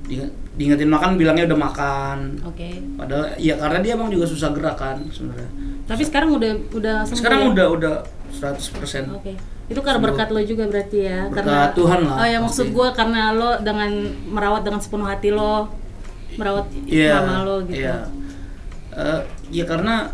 [0.09, 0.25] Di-
[0.57, 2.17] diingetin makan bilangnya udah makan.
[2.43, 2.81] Oke.
[2.97, 5.47] Padahal ya karena dia emang juga susah gerak kan sebenarnya.
[5.85, 7.47] Tapi sekarang udah udah sembuh Sekarang ya?
[7.53, 7.93] udah udah
[8.31, 9.13] 100%.
[9.13, 9.33] Oke.
[9.69, 10.05] Itu karena Sembuh.
[10.09, 11.29] berkat lo juga berarti ya.
[11.29, 13.91] Berkat karena Tuhan lah, Oh ya maksud gua karena lo dengan
[14.27, 15.69] merawat dengan sepenuh hati lo,
[16.35, 17.21] merawat Iya.
[17.21, 17.77] mama lo gitu.
[17.79, 18.09] Iya.
[18.91, 19.19] Eh,
[19.53, 20.09] ya karena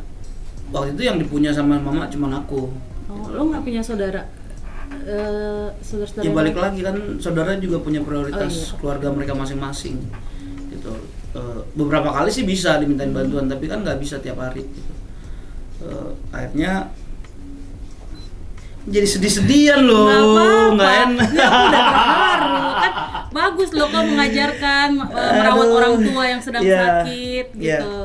[0.69, 2.67] waktu itu yang dipunya sama mama cuma aku.
[3.07, 4.27] Oh, lo nggak punya saudara?
[5.01, 8.75] Eh, saudara-saudara Ya balik lagi kan saudara juga punya prioritas Oh, iya.
[8.77, 9.99] keluarga mereka masing-masing.
[10.67, 10.93] Gitu.
[11.33, 13.19] Eh, beberapa kali sih bisa dimintain Hmm.
[13.19, 14.63] bantuan tapi kan nggak bisa tiap hari.
[14.63, 14.91] Gitu.
[15.81, 16.89] Eh, akhirnya
[18.85, 21.29] jadi sedih-sedian loh, Nggak nggak enak.
[21.33, 22.53] Udah terharu.
[22.75, 22.93] Kan
[23.31, 25.75] bagus lo kau mengajarkan merawat Aduh.
[25.75, 26.77] orang tua yang sedang Iya.
[26.77, 27.79] sakit Iya.
[27.81, 27.97] gitu.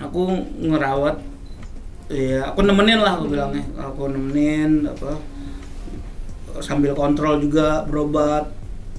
[0.00, 0.22] aku
[0.64, 1.20] ngerawat
[2.08, 5.12] ya aku nemenin lah aku bilangnya aku nemenin apa
[6.60, 8.48] sambil kontrol juga berobat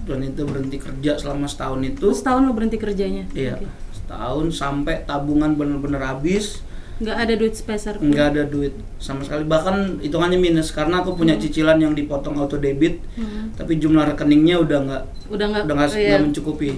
[0.03, 3.23] dan itu berhenti kerja selama setahun itu Terus tahun lo berhenti kerjanya?
[3.31, 3.69] iya Oke.
[3.93, 6.65] setahun sampai tabungan bener-bener habis
[7.01, 8.05] Nggak ada duit pun?
[8.13, 12.57] nggak ada duit sama sekali bahkan hitungannya minus karena aku punya cicilan yang dipotong auto
[12.57, 13.49] debit Hmm.
[13.57, 15.63] tapi jumlah rekeningnya udah nggak Udah nggak?
[15.65, 16.17] udah nggak oh, iya.
[16.21, 16.69] mencukupi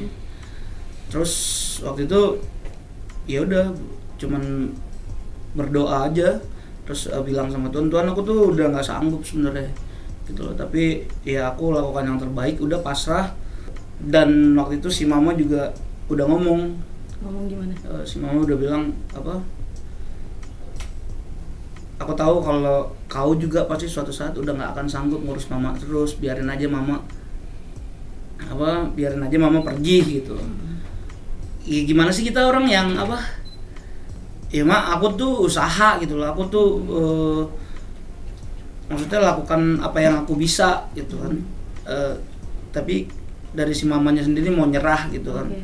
[1.11, 1.33] terus
[1.83, 2.21] waktu itu
[3.27, 3.71] ya udah
[4.17, 4.71] cuman
[5.53, 6.39] berdoa aja
[6.83, 9.69] terus uh, bilang sama Tuhan Tuhan aku tuh udah nggak sanggup sebenarnya
[10.29, 10.55] gitu loh.
[10.55, 13.33] Tapi ya aku lakukan yang terbaik udah pasrah.
[14.03, 15.71] Dan waktu itu si mama juga
[16.11, 16.61] udah ngomong.
[17.23, 17.73] Ngomong gimana?
[17.73, 19.39] Eh, si mama udah bilang apa
[22.03, 26.19] aku tahu kalau kau juga pasti suatu saat udah nggak akan sanggup ngurus mama terus.
[26.19, 26.99] Biarin aja mama
[28.43, 30.35] apa biarin aja mama pergi gitu
[31.63, 33.23] ya gimana sih kita orang yang apa
[34.51, 36.27] ya mak aku tuh usaha gitu loh.
[36.35, 37.41] Aku tuh eh,
[38.85, 41.35] maksudnya lakukan apa yang aku bisa gitu kan
[41.83, 42.15] Eh,
[42.71, 43.11] tapi
[43.51, 45.59] dari si mamanya sendiri mau nyerah gitu kan Oke.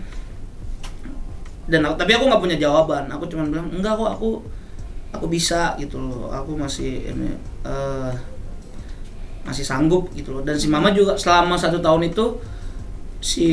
[1.71, 4.43] dan aku, tapi aku nggak punya jawaban aku cuma bilang enggak kok aku
[5.10, 7.32] aku bisa gitu loh aku masih ini
[7.63, 8.12] eh,
[9.47, 12.36] masih sanggup gitu loh dan si mama juga selama satu tahun itu
[13.23, 13.47] si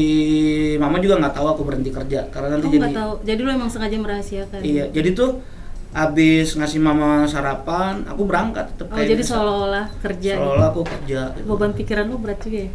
[0.78, 3.12] mama juga nggak tahu aku berhenti kerja karena nanti Kamu jadi tahu.
[3.22, 4.58] Jadi lu emang sengaja merahasiakan.
[4.62, 5.38] iya jadi tuh
[5.96, 10.32] habis ngasih mama sarapan aku berangkat tetap Oh, jadi seolah-olah kerja.
[10.36, 11.48] seolah aku kerja gitu.
[11.48, 12.70] Beban pikiran lu berat juga ya?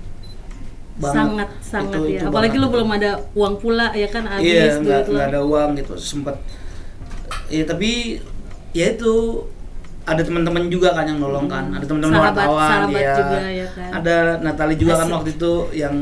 [0.94, 1.14] Banget.
[1.16, 2.18] Sangat, sangat Itu- ya.
[2.18, 2.64] itu Apalagi banget.
[2.64, 5.12] lu belum ada uang pula ya kan habis iya duit nggak lu.
[5.12, 6.36] nggak ada uang gitu sempet
[7.48, 7.92] ya tapi
[8.72, 9.14] ya itu
[10.02, 12.26] ada teman-teman juga kan yang nolong kan ada teman-teman Hmm.
[12.28, 12.58] Wartawan
[12.90, 13.14] sahabat ya.
[13.16, 13.90] juga, ya kan.
[13.94, 15.16] ada Natali juga kan Asik.
[15.16, 15.96] waktu itu yang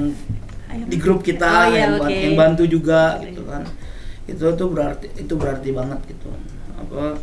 [0.68, 0.84] Ayo.
[0.86, 2.16] di grup kita Oh, iya, yang, oke.
[2.16, 3.68] yang bantu juga gitu kan
[4.24, 6.30] itu tuh berarti itu berarti banget gitu
[6.90, 7.22] apa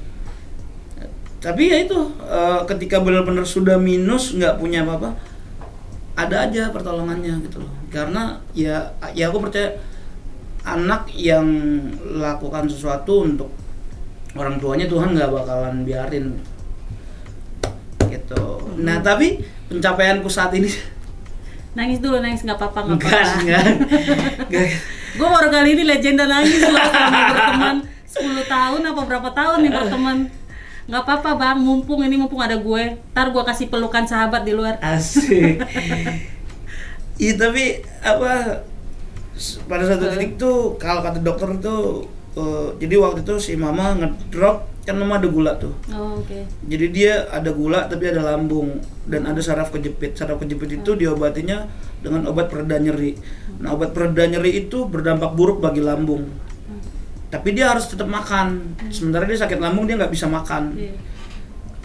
[1.42, 5.14] tapi ya itu eh, ketika benar-benar sudah minus nggak punya apa-apa
[6.16, 7.72] ada aja pertolongannya gitu loh.
[7.92, 9.76] Karena ya ya aku percaya
[10.64, 11.46] anak yang
[12.18, 13.52] lakukan sesuatu untuk
[14.34, 16.40] orang tuanya Tuhan nggak bakalan biarin.
[18.08, 18.44] Gitu.
[18.80, 20.72] Nah tapi pencapaianku saat ini
[21.76, 23.60] Nangis dulu, nangis nggak apa-apa, nggak apa-apa.
[25.16, 27.76] Gue baru kali ini legenda nangis loh selama berteman
[28.22, 30.18] 10 tahun apa berapa tahun nih berteman.
[30.86, 32.84] Nggak apa-apa bang, mumpung ini mumpung ada gue.
[33.12, 34.78] Ntar gue kasih pelukan sahabat di luar.
[34.80, 35.60] asik.
[37.16, 38.60] Iya tapi apa
[39.64, 42.04] pada satu titik tuh kalau kata dokter tuh
[42.36, 45.72] eh, jadi waktu itu si mama ngedrop kan mama ada gula tuh.
[45.90, 46.46] Oh, oke.
[46.68, 48.84] jadi dia ada gula tapi ada lambung.
[49.08, 50.12] Dan ada saraf kejepit.
[50.14, 51.66] Saraf kejepit itu diobatinya
[52.04, 53.16] dengan obat pereda nyeri.
[53.64, 56.45] Nah obat pereda nyeri itu berdampak buruk bagi lambung
[57.36, 58.72] tapi dia harus tetap makan.
[58.88, 60.72] Sementara dia sakit lambung dia nggak bisa makan.
[60.72, 60.96] Iya.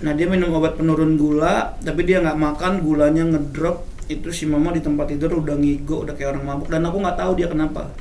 [0.01, 3.83] nah dia minum obat penurun gula tapi dia nggak makan gulanya ngedrop.
[4.07, 6.71] Itu si mama di tempat tidur udah ngigo udah kayak orang mabuk.
[6.71, 7.91] Dan aku nggak tahu dia kenapa.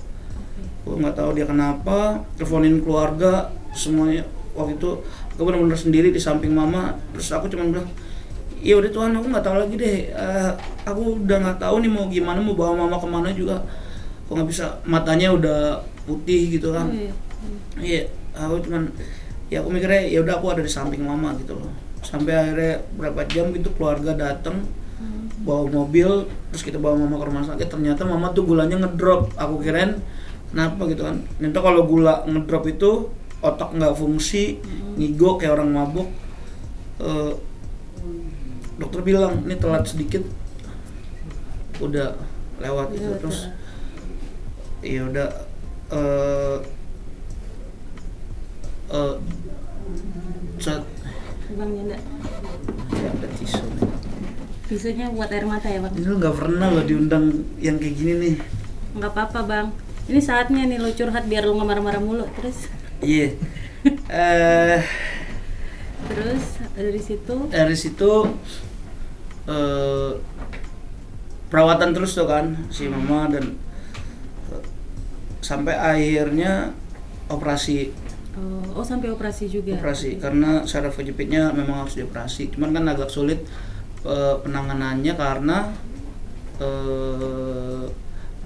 [0.87, 2.23] Aku nggak tahu dia kenapa.
[2.39, 4.23] Teleponin keluarga semuanya.
[4.55, 4.91] Waktu itu
[5.35, 6.95] aku benar-benar sendiri di samping mama.
[7.11, 7.91] Terus aku cuma bilang
[8.63, 9.99] iya udah Tuhan aku nggak tahu lagi deh.
[10.15, 10.51] Eh,
[10.87, 13.59] aku udah nggak tahu nih mau gimana mau bawa mama ke mana juga.
[14.31, 16.87] Aku nggak bisa matanya udah putih gitu kan.
[16.87, 17.30] Oh,
[17.81, 18.07] iya.
[18.37, 18.89] aku cuman
[19.51, 21.73] ya aku mikirnya ya udah aku ada di samping mama gitu loh.
[22.01, 24.65] Sampai akhirnya berapa jam gitu keluarga datang
[25.41, 27.69] bawa mobil terus kita bawa mama ke rumah sakit.
[27.69, 29.33] Ternyata mama tuh gulanya ngedrop.
[29.37, 29.99] Aku kirain
[30.53, 31.21] kenapa gitu kan?
[31.39, 32.91] Ternyata kalau gula ngedrop itu
[33.41, 34.61] otak nggak fungsi
[35.01, 36.09] ngigo kayak orang mabuk.
[37.01, 37.33] Eh,
[38.81, 40.25] dokter bilang ini telat sedikit
[41.81, 42.17] udah
[42.61, 44.89] lewat itu Iya, terus betul.
[44.89, 45.29] ya udah
[45.93, 46.57] eh
[51.59, 51.99] Bang ya
[52.99, 53.65] ada tisu.
[54.71, 55.93] Tisunya buat air mata ya bang.
[55.99, 58.35] ini lu nggak pernah lo diundang yang kayak gini nih
[58.95, 59.67] Nggak apa-apa bang.
[60.11, 62.27] Ini saatnya nih lo curhat biar lo nggak marah-marah mulu.
[62.39, 62.71] Terus,
[63.03, 63.35] iya
[64.11, 64.83] eh
[66.11, 66.45] terus
[66.77, 67.35] dari situ.
[67.49, 68.13] dari situ
[69.49, 70.13] eh
[71.51, 73.59] perawatan terus tuh kan si mama dan
[74.55, 74.65] eh,
[75.43, 76.77] sampai akhirnya
[77.27, 77.91] operasi
[78.33, 79.75] Oh, oh sampai operasi juga.
[79.75, 83.43] operasi karena saraf kejepitnya memang harus dioperasi cuman kan agak sulit
[84.03, 85.75] eh, penanganannya karena
[86.59, 87.85] eh,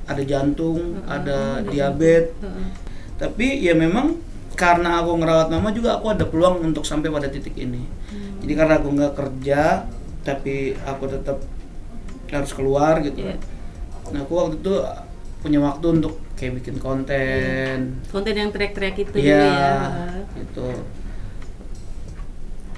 [0.05, 2.68] ada jantung Heeh, ada ada diabetes Heeh.
[3.16, 4.16] tapi ya memang
[4.55, 8.38] karena aku ngerawat mama juga aku ada peluang untuk sampai pada titik ini Hmm.
[8.40, 9.62] jadi karena aku nggak kerja
[10.23, 11.42] tapi aku tetap
[12.31, 13.37] harus keluar gitu Iya.
[14.11, 14.75] nah aku waktu itu
[15.44, 19.68] punya waktu untuk kayak bikin konten Konten yang teriak-teriak itu Iya, dulu ya.
[19.85, 20.18] Heeh.
[20.35, 20.68] gitu.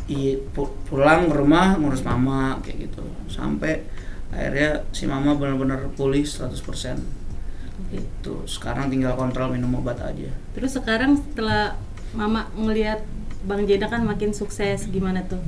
[0.07, 3.03] Iya, pu- pulang ke rumah ngurus mama kayak gitu.
[3.27, 3.83] Sampai
[4.29, 6.99] akhirnya si mama benar-benar pulih 100%.
[7.77, 7.91] Oke.
[7.93, 8.35] Gitu.
[8.47, 10.31] Sekarang tinggal kontrol minum obat aja.
[10.53, 11.75] Terus sekarang setelah
[12.09, 13.03] Mama ngelihat
[13.43, 15.43] Bang Jeda kan makin sukses gimana tuh?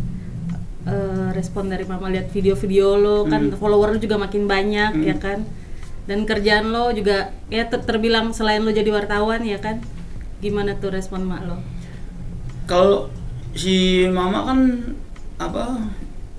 [0.85, 3.57] Eh, respon dari Mama lihat video-video lo kan Hmm.
[3.57, 5.05] follower lo juga makin banyak Hmm.
[5.05, 5.47] ya kan?
[6.09, 9.85] Dan kerjaan lo juga ya ter- terbilang selain lo jadi wartawan ya kan?
[10.41, 11.61] Gimana tuh respon mak lo?
[12.65, 13.13] Kalau
[13.53, 14.59] si mama kan
[15.37, 15.77] apa?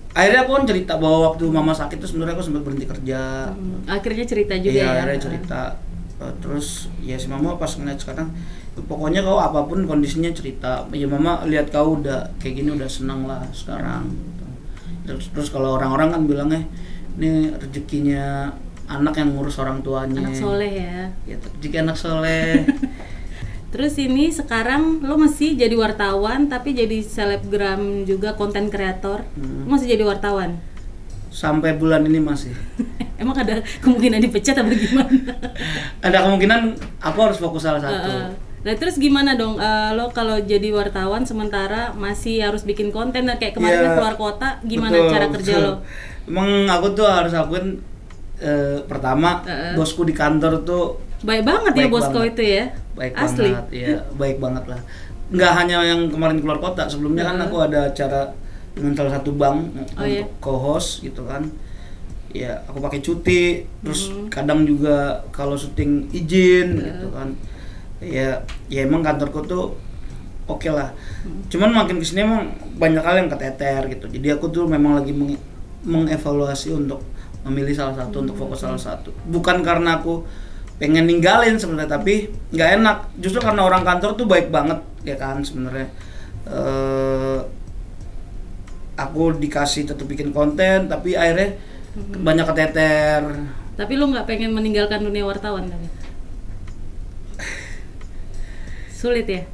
[0.10, 3.53] Akhirnya aku kan cerita bahwa waktu mama sakit tuh sebenarnya aku sempat berhenti kerja.
[3.53, 4.91] Hmm, Akhirnya cerita juga Iya, ya.
[4.99, 5.62] akhirnya cerita.
[6.19, 6.67] Eh, Terus
[6.99, 8.34] ya si mama pas ngeliat sekarang
[8.79, 10.82] pokoknya kau apa pun kondisinya cerita.
[10.91, 14.10] Ya mama lihat kau udah kayak gini udah senang lah sekarang.
[14.10, 14.45] gitu.
[15.05, 16.62] Terus, terus kalau orang-orang kan bilangnya
[17.15, 18.49] ini rezekinya
[18.89, 20.25] anak yang ngurus orang tuanya.
[20.25, 21.13] Anak soleh ya.
[21.30, 22.65] Ya rezeki anak soleh.
[23.73, 29.30] Terus ini sekarang lo masih jadi wartawan tapi jadi selebgram juga konten kreator.
[29.38, 29.69] Hmm.
[29.69, 30.58] Lo masih jadi wartawan.
[31.30, 32.49] Sampai bulan ini masih.
[33.21, 35.12] Emang ada kemungkinan dipecat atau gimana?
[36.08, 36.62] Ada kemungkinan
[37.04, 38.10] aku harus fokus salah satu.
[38.10, 38.28] Heeh.
[38.60, 43.39] Nah terus gimana dong eh, lo kalau jadi wartawan sementara masih harus bikin konten nah,
[43.39, 45.63] kayak kemarin kan keluar kota gimana Betul, cara kerja betul.
[45.67, 45.73] lo?
[46.28, 47.80] Emang aku tuh harus akuin
[48.39, 49.73] eh, pertama Heeh.
[49.73, 52.32] bosku di kantor tuh Baik banget ya Baik bosku banget.
[52.32, 52.63] itu ya.
[52.93, 53.47] baik Asli.
[53.49, 54.80] banget, ya baik banget lah.
[55.30, 57.45] Nggak hanya yang kemarin keluar kota, sebelumnya kan Heeh.
[57.45, 58.21] aku ada acara
[58.71, 60.23] dengan salah satu bank Oh, untuk iya.
[60.38, 61.43] co-host gitu kan.
[62.30, 63.43] Ya aku pakai cuti,
[63.80, 64.28] terus Mhm.
[64.30, 64.95] kadang juga
[65.30, 66.88] kalau syuting izin Heeh.
[66.89, 67.30] gitu kan.
[67.99, 69.75] Ya, ya emang kantorku tuh
[70.45, 70.95] oke lah.
[71.21, 71.43] Hmm.
[71.47, 74.08] Cuman makin ke sini emang banyak hal yang keteter gitu.
[74.08, 75.39] Jadi aku tuh memang lagi meng-
[75.82, 77.04] mengevaluasi untuk
[77.49, 79.09] memilih salah satu untuk fokus salah satu.
[79.27, 80.23] Bukan karena aku
[80.79, 82.97] pengen ninggalin sebenarnya tapi nggak enak.
[83.19, 85.89] Justru karena orang kantor tuh baik banget ya kan sebenarnya.
[86.49, 87.39] eh
[88.99, 91.55] aku dikasih tetap bikin konten tapi akhirnya
[92.19, 93.23] banyak keteter.
[93.79, 95.88] Tapi lo nggak pengen meninggalkan dunia wartawan tapi?
[98.91, 99.47] Sulit ya?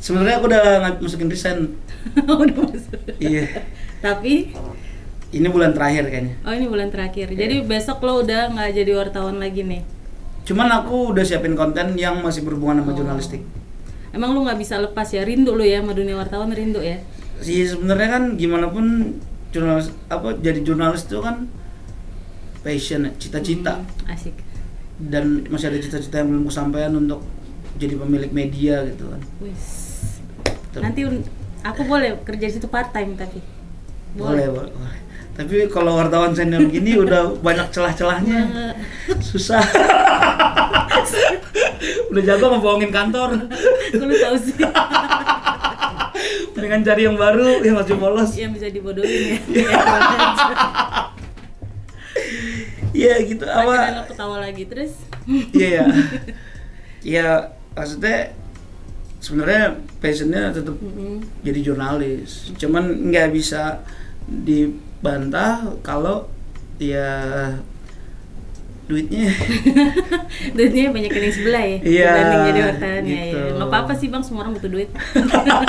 [0.00, 0.64] Sebenarnya aku udah
[1.00, 1.76] masukin resign.
[2.24, 3.00] Udah masuk.
[3.20, 3.44] iya.
[4.00, 4.56] Tapi
[5.30, 6.34] Ini bulan terakhir kayaknya.
[6.42, 7.30] oh ini bulan terakhir.
[7.30, 9.82] Jadi besok lo udah nggak jadi wartawan lagi nih.
[10.42, 12.96] Cuman aku udah siapin konten yang masih berhubungan sama Oh.
[12.96, 13.42] jurnalistik.
[14.10, 16.98] Emang lo nggak bisa lepas ya rindu lo ya sama dunia wartawan rindu ya?
[17.40, 19.16] sih sebenarnya kan gimana pun
[19.48, 21.48] jurnalis apa jadi jurnalis itu kan
[22.60, 24.36] passion cita-cita Hmm, asik.
[25.00, 27.24] dan masih ada cita-cita yang belum kesampaian untuk
[27.74, 29.64] jadi pemilik media gitu kan Wis.
[30.76, 31.08] Nanti
[31.62, 33.40] aku boleh kerja di situ part time tapi.
[34.12, 35.00] boleh, boleh boleh.
[35.40, 38.40] Tapi kalau wartawan senior gini udah banyak celah-celahnya
[39.24, 39.64] susah
[42.12, 43.48] udah jago ngebohongin kantor
[43.96, 44.60] lu tahu sih
[46.52, 49.80] dengan cari yang baru yang masih polos yang bisa dibodohin ya.
[52.92, 54.92] iya gitu Akhirnya lo apa ketawa lagi terus.
[55.56, 55.84] Iya ya.
[57.00, 57.28] Iya,
[57.72, 58.34] maksudnya
[59.24, 61.24] sebenarnya passionnya tetap Mm-mm.
[61.40, 62.52] jadi jurnalis.
[62.60, 63.80] Cuman nggak bisa
[65.00, 66.28] dibantah kalau
[66.76, 67.08] ya
[68.84, 69.30] duitnya
[70.56, 71.78] Duitnya banyak yang sebelah ya.
[71.78, 72.10] Iya,
[72.42, 73.14] jadi wartawan ya.
[73.14, 73.38] gitu.
[73.38, 73.54] ya.
[73.54, 74.90] Nggak apa-apa sih bang, semua orang butuh duit.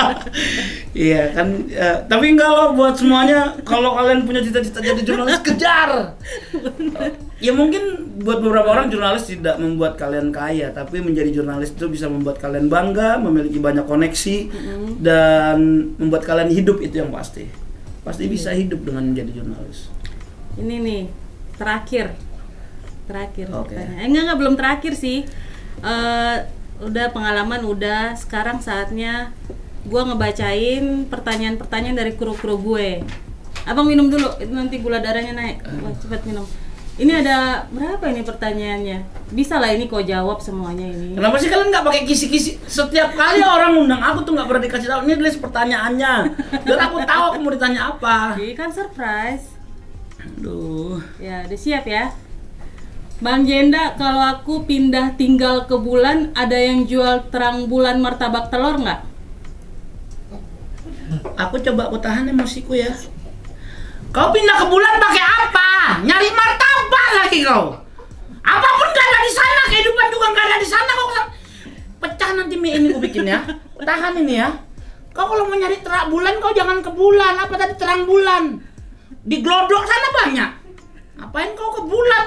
[0.92, 6.18] iya kan eh, tapi enggak loh buat semuanya kalau kalian punya cita-cita jadi jurnalis kejar
[7.46, 12.12] ya mungkin buat beberapa orang jurnalis tidak membuat kalian kaya tapi menjadi jurnalis itu bisa
[12.12, 15.00] membuat kalian bangga memiliki banyak koneksi Mm-mm.
[15.00, 15.56] dan
[15.96, 17.48] membuat kalian hidup itu yang pasti
[18.02, 19.86] pasti bisa hidup dengan menjadi jurnalis
[20.58, 21.02] Ini nih
[21.56, 22.12] terakhir,
[23.08, 23.72] terakhir Oke.
[23.72, 23.98] pertanyaan.
[24.02, 25.24] Eh, enggak enggak belum terakhir sih.
[25.80, 26.38] Eh
[26.82, 28.18] udah pengalaman udah.
[28.18, 29.30] Sekarang saatnya
[29.88, 33.00] gua ngebacain pertanyaan-pertanyaan dari kru-kru gue.
[33.62, 35.62] Abang minum dulu, itu nanti gula darahnya naik.
[36.02, 36.44] Cepat minum.
[37.02, 38.98] Ini ada berapa ini pertanyaannya?
[39.34, 41.18] Bisa lah ini kau jawab semuanya ini.
[41.18, 44.86] kenapa sih kalian nggak pakai kisi-kisi setiap kali orang undang aku tuh nggak pernah dikasih
[44.86, 46.14] tahu ini list pertanyaannya
[46.62, 49.50] dan aku tahu aku mau ditanya apa Jadi kan surprise.
[50.22, 51.02] Aduh.
[51.18, 52.14] Ya, udah siap ya.
[53.18, 58.78] Bang Jenda, kalau aku pindah tinggal ke bulan, ada yang jual terang bulan martabak telur
[58.78, 59.02] nggak?
[61.38, 62.94] Aku coba aku tahan emosiku ya.
[64.12, 65.68] Kau pindah ke bulan pakai apa?
[66.04, 67.72] Nyari martabak lagi kau.
[68.44, 71.08] Apa pun gak ada di sana, kehidupan juga gak ada di sana kau.
[71.96, 73.40] Pecah nanti mie ini ku bikin ya.
[73.80, 74.52] Tahan ini ya.
[75.16, 77.40] Kau kalau mau nyari terang bulan kau jangan ke bulan.
[77.40, 78.60] Apa tadi terang bulan?
[79.24, 80.50] Di glodok sana banyak.
[81.24, 82.26] Apain kau ke bulan?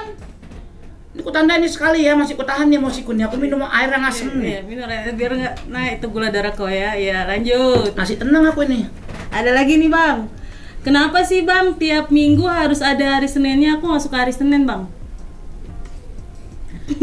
[1.14, 3.30] Ini ku tanda ini sekali ya, masih ku tahan nih emosiku nih.
[3.30, 4.74] Aku minum air yang asem Iya, nih.
[4.74, 6.98] minum air biar nggak naik itu gula darah kau ya.
[6.98, 7.94] Iya, lanjut.
[7.94, 8.90] Masih tenang aku ini.
[9.30, 10.26] Ada lagi nih bang.
[10.86, 13.74] Kenapa sih bang tiap minggu harus ada hari Seninnya?
[13.74, 14.86] Aku nggak suka hari Senin bang.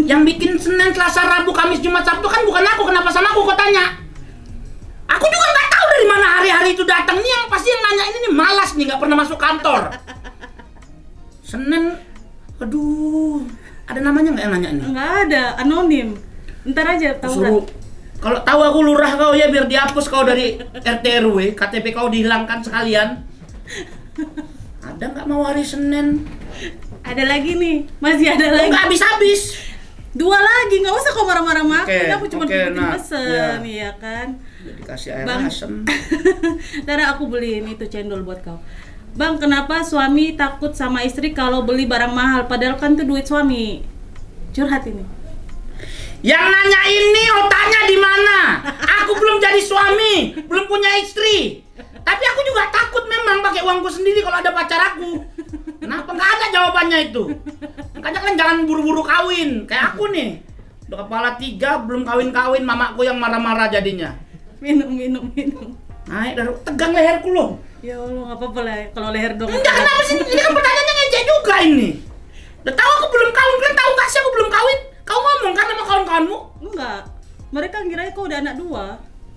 [0.07, 2.87] Yang bikin Senin, Selasa, Rabu, Kamis, Jumat, Sabtu kan bukan aku.
[2.87, 3.99] Kenapa sama aku kau tanya?
[5.11, 7.19] Aku juga nggak tahu dari mana hari-hari itu datang.
[7.19, 9.81] Nih yang pasti yang nanya ini nih malas nih nggak pernah masuk kantor.
[11.43, 11.99] Senin,
[12.63, 13.43] aduh.
[13.83, 14.81] Ada namanya nggak yang nanya ini?
[14.95, 16.15] Nggak ada, anonim.
[16.63, 17.63] Ntar aja tahu Suruh.
[18.23, 22.63] Kalau tahu aku lurah kau ya biar dihapus kau dari RT RW, KTP kau dihilangkan
[22.63, 23.32] sekalian.
[24.83, 26.27] Ada nggak mau hari Senin?
[27.03, 28.69] Ada lagi nih, masih ada Oh, lagi.
[28.71, 29.41] nggak habis-habis.
[30.13, 31.89] Dua lagi, nggak usah kau marah-marah sama aku.
[31.89, 33.65] Ini aku cuma bikin nah, pesen, iya.
[33.65, 34.27] iya kan.
[34.61, 35.41] Udah dikasih air Bang.
[35.49, 35.73] asem.
[36.85, 38.61] Ntar aku beliin itu cendol buat kau.
[39.13, 42.45] Bang, kenapa suami takut sama istri kalau beli barang mahal?
[42.45, 43.81] Padahal kan itu duit suami.
[44.53, 45.01] Curhat ini.
[46.23, 48.63] Yang nanya ini otaknya di mana?
[49.03, 51.59] Aku belum jadi suami, belum punya istri.
[51.75, 55.19] Tapi aku juga takut memang pakai uangku sendiri kalau ada pacar aku.
[55.83, 57.27] Kenapa nggak ada jawabannya itu?
[57.99, 59.67] Makanya kan jangan buru-buru kawin.
[59.67, 60.39] Kayak aku nih,
[60.87, 64.15] udah kepala tiga belum kawin-kawin, mamaku yang marah-marah jadinya.
[64.63, 65.75] Minum, minum, minum.
[66.07, 67.59] Naik dari tegang leherku loh.
[67.83, 69.51] Ya Allah, nggak apa-apa lah kalau leher dong.
[69.51, 70.15] Enggak kenapa sih?
[70.15, 71.89] Ini kan pertanyaannya ngejek juga ini.
[72.63, 74.79] Udah tahu aku belum kawin, kan tahu gak sih aku belum kawin?
[75.03, 76.37] Kau ngomong kan sama kawan-kawanmu?
[76.63, 77.01] Enggak.
[77.51, 78.85] Mereka ngira kau udah anak dua.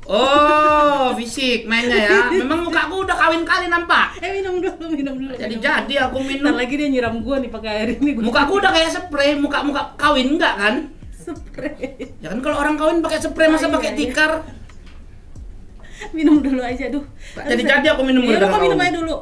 [0.07, 2.19] Oh, fisik mainnya ya.
[2.31, 4.15] Memang mukaku udah kawin kali nampak.
[4.23, 5.35] Eh minum dulu, minum dulu.
[5.35, 5.67] Jadi minum.
[5.67, 6.55] jadi aku Ntar minum.
[6.55, 8.15] lagi dia nyiram gua nih pakai air ini.
[8.15, 10.75] Gua Mukaku udah kayak spray, muka-muka kawin enggak kan?
[11.11, 12.15] spray.
[12.23, 13.99] Ya kan kalau orang kawin pakai spray masa Oh, iya, pakai iya.
[13.99, 14.31] tikar?
[16.17, 17.03] minum dulu aja, duh.
[17.35, 18.87] Jadi-jadi aku minum Iya, gara-gara kau minum kau.
[18.87, 19.17] aja dulu.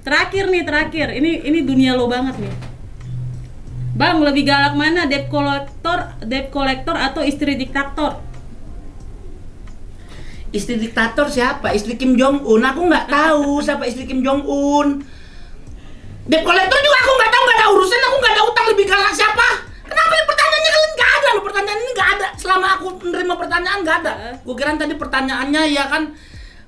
[0.00, 1.08] terakhir nih, terakhir.
[1.12, 2.52] Ini ini dunia lo banget nih.
[3.94, 8.18] Bang, lebih galak mana debt collector, debt collector atau istri diktator?
[10.50, 11.70] Istri diktator siapa?
[11.70, 12.62] Istri Kim Jong Un.
[12.66, 14.98] Aku nggak tahu siapa istri Kim Jong Un.
[16.26, 18.00] Debt collector juga aku nggak tahu nggak ada urusan.
[18.10, 19.46] Aku nggak ada utang lebih galak siapa?
[19.86, 22.26] Kenapa ini pertanyaannya kalian nggak ada loh pertanyaan ini nggak ada.
[22.34, 24.12] Selama aku menerima pertanyaan nggak ada.
[24.42, 26.02] Gue kira tadi pertanyaannya ya kan.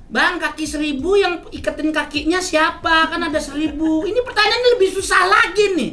[0.06, 3.10] Bang kaki seribu yang iketin kakinya siapa?
[3.10, 4.06] Kan ada seribu.
[4.06, 5.90] Ini pertanyaannya lebih susah lagi nih.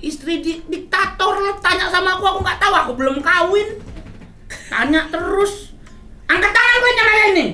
[0.00, 2.72] Istri di- diktator lo tanya sama aku aku nggak tahu.
[2.74, 3.68] Aku belum kawin.
[4.68, 5.72] Tanya terus.
[6.24, 7.46] Angkat tangan gue yang nanya ini.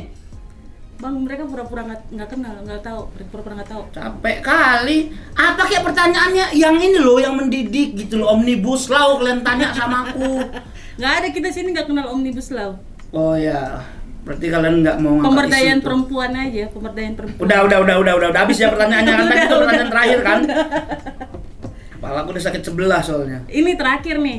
[0.97, 3.83] Bang, mereka pura-pura nggak kenal, nggak tahu, pura-pura nggak tahu.
[3.93, 5.13] Capek kali.
[5.37, 10.09] Apa kayak pertanyaannya yang ini loh, yang mendidik gitu loh, omnibus law kalian tanya sama
[10.09, 10.41] aku.
[10.97, 12.73] Nggak ada kita sini nggak kenal omnibus law.
[13.13, 13.85] Oh ya,
[14.25, 17.45] berarti kalian nggak mau Pemberdayaan isu perempuan aja, pemberdayaan perempuan.
[17.45, 20.39] Udah, udah, udah, udah, udah, udah habis ya pertanyaannya kan tadi itu pertanyaan terakhir kan.
[22.07, 23.43] Kepala aku udah sakit sebelah soalnya.
[23.51, 24.39] Ini terakhir nih.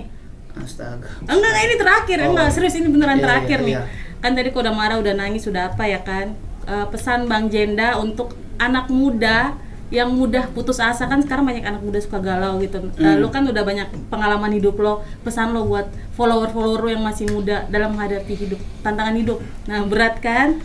[0.55, 1.03] Astaga.
[1.22, 2.28] Enggak, enggak ini terakhir, Oh.
[2.32, 3.76] enggak serius ini beneran Iya, terakhir iya, nih.
[3.76, 3.82] iya.
[4.18, 6.32] Kan tadi kau udah marah, udah nangis, udah apa ya kan?
[6.63, 9.53] Eh, pesan Bang Jenda untuk anak muda
[9.88, 12.80] yang mudah putus asa kan sekarang banyak anak muda suka galau gitu.
[12.97, 13.20] Eh, Hmm.
[13.20, 17.68] lu kan udah banyak pengalaman hidup lo, pesan lo buat follower-follower lo yang masih muda
[17.68, 19.39] dalam menghadapi hidup, tantangan hidup.
[19.68, 20.59] Nah, berat kan?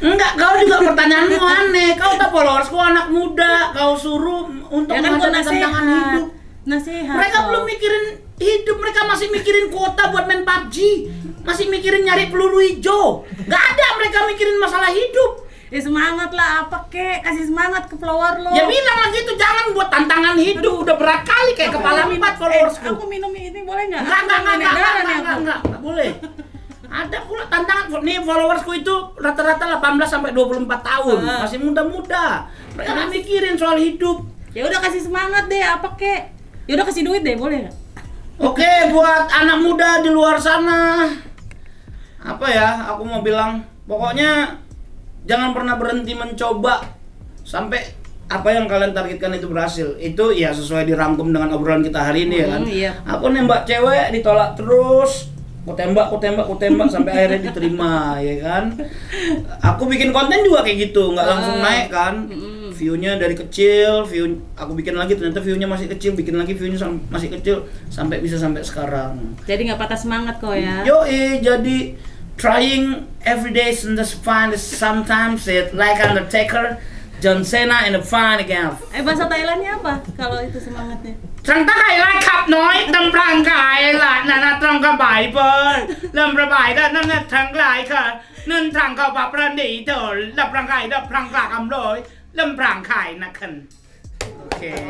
[0.00, 1.90] Enggak, kau juga pertanyaanmu aneh.
[1.94, 6.26] Kau tak followersku anak muda, kau suruh untuk ya kan menghadapi tantangan hidup.
[6.64, 7.14] Nasihat.
[7.14, 8.04] Mereka belum mikirin
[8.34, 10.76] hidup, mereka masih mikirin kuota buat main PUBG,
[11.42, 13.22] masih mikirin nyari peluru hijau.
[13.44, 15.44] Gak ada mereka mikirin masalah hidup.
[15.68, 18.52] Ya semangat lah apa kek, kasih semangat ke follower lo.
[18.52, 22.14] Ya bilang lagi itu jangan buat tantangan hidup, udah berat kali kayak Aku kepala minum-
[22.16, 22.88] empat eh, followersku.
[22.92, 24.00] aku minum ini boleh nggak?
[24.00, 25.10] Enggak, nih enggak, aku.
[25.18, 26.10] enggak, enggak boleh.
[26.86, 31.42] Ada pula tantangan, nih followersku itu rata-rata 18 sampai 24 tahun, Ah.
[31.42, 32.46] masih muda-muda.
[32.72, 34.22] Mereka nggak mikirin soal hidup.
[34.54, 36.22] Ya udah kasih semangat deh, apa kek?
[36.64, 37.76] Ya udah kasih duit deh, boleh nggak?
[38.40, 41.06] Oke, buat anak muda di luar sana,
[42.18, 42.90] apa ya?
[42.90, 44.58] Aku mau bilang, pokoknya
[45.22, 46.82] jangan pernah berhenti mencoba
[47.40, 47.78] sampai
[48.26, 49.94] apa yang kalian targetkan itu berhasil.
[49.96, 52.62] Itu ya sesuai dirangkum dengan obrolan kita hari ini ya kan.
[52.64, 52.92] Hmm, iya.
[53.06, 55.30] Aku nembak cewek ditolak terus.
[55.64, 58.64] Ku tembak, ku tembak, ku tembak sampai akhirnya diterima ya kan.
[59.62, 61.62] Aku bikin konten juga kayak gitu, nggak langsung Ah.
[61.62, 62.14] naik kan
[62.73, 64.25] View-nya dari kecil, view
[64.55, 68.39] aku bikin lagi ternyata view-nya masih kecil, bikin lagi view-nya sam- masih kecil sampai bisa
[68.39, 69.35] sampai sekarang.
[69.43, 70.83] Jadi nggak patah semangat kok ya.
[70.87, 71.77] Yo, eh, jadi
[72.39, 76.79] trying every day in the fun is sometimes it like Undertaker,
[77.19, 78.71] John Cena in the fun again.
[78.95, 79.99] Eh bahasa Thailandnya apa?
[80.15, 81.15] Kalau itu semangatnya.
[81.47, 85.79] ทั้งตะไคร่ไล่ขับน้อยตำพลังกายละนานาตรองกระบายเปิด
[86.13, 88.05] เริ่มระบายได้นั่นน่ะทั้งหลายค่ะ
[88.49, 93.62] นั่นทางก็ปับประดีเถอะรับพลังกายรับพลังกลากอำลอยเริ่มพลังขาย Lemprang, kain naken.
[94.50, 94.74] Oke.
[94.74, 94.74] Okay.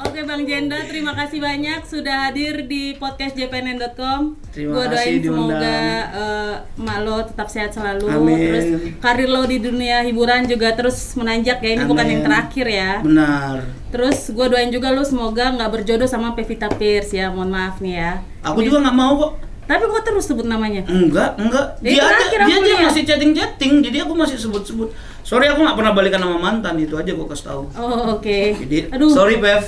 [0.00, 4.40] Oke okay, Bang Jenda, terima kasih banyak sudah hadir di podcast jpnn.com.
[4.48, 5.76] Terima Gua doain kasih semoga
[6.16, 8.08] uh, eh, mak tetap sehat selalu.
[8.08, 8.38] Amin.
[8.40, 8.66] Terus
[9.04, 11.70] karir lo di dunia hiburan juga terus menanjak ya.
[11.76, 11.90] Ini Amin.
[11.92, 12.92] bukan yang terakhir ya.
[13.04, 13.56] Benar.
[13.92, 17.28] Terus gue doain juga lo semoga nggak berjodoh sama Pevita Pierce ya.
[17.28, 18.12] Mohon maaf nih ya.
[18.40, 19.50] Aku juga nggak mau kok.
[19.70, 20.82] Tapi gue terus sebut namanya.
[20.90, 21.78] Enggak, enggak.
[21.78, 24.90] Dia, dia, dia, aja masih chatting-chatting, jadi aku masih sebut-sebut.
[25.22, 27.62] Sorry aku nggak pernah balikan sama mantan itu aja gue kasih tahu.
[27.76, 28.24] Oh oke.
[28.24, 28.56] Okay.
[28.56, 29.10] Jadi, Aduh.
[29.12, 29.64] Sorry Bev,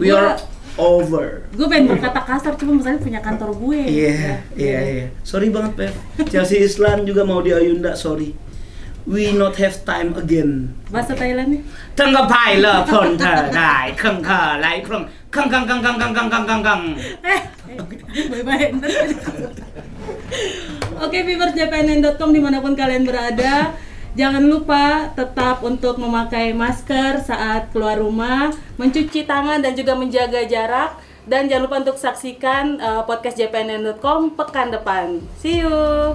[0.00, 0.30] we gua, are
[0.76, 1.48] over.
[1.56, 3.80] Gue pengen berkata kasar cuma misalnya punya kantor gue.
[3.80, 5.06] Iya ya, iya iya.
[5.24, 5.94] Sorry banget Bev.
[6.32, 8.36] Chelsea Islan juga mau di Ayunda sorry.
[9.06, 10.74] We not have time again.
[10.90, 11.62] Bahasa Thailandnya?
[11.94, 16.10] Tengah pai le pon te dai keng ke lai peng keng keng keng keng keng
[16.10, 16.82] keng keng keng keng.
[17.22, 17.40] Eh,
[17.70, 18.66] eh bye bye.
[20.96, 23.78] Oke, okay, viewers jpnn.com di mana pun kalian berada
[24.16, 28.50] jangan lupa tetap untuk memakai masker saat keluar rumah,
[28.80, 30.96] mencuci tangan dan juga menjaga jarak.
[31.26, 35.18] Dan jangan lupa untuk saksikan eh, podcast JPNN.com pekan depan.
[35.42, 36.14] See you.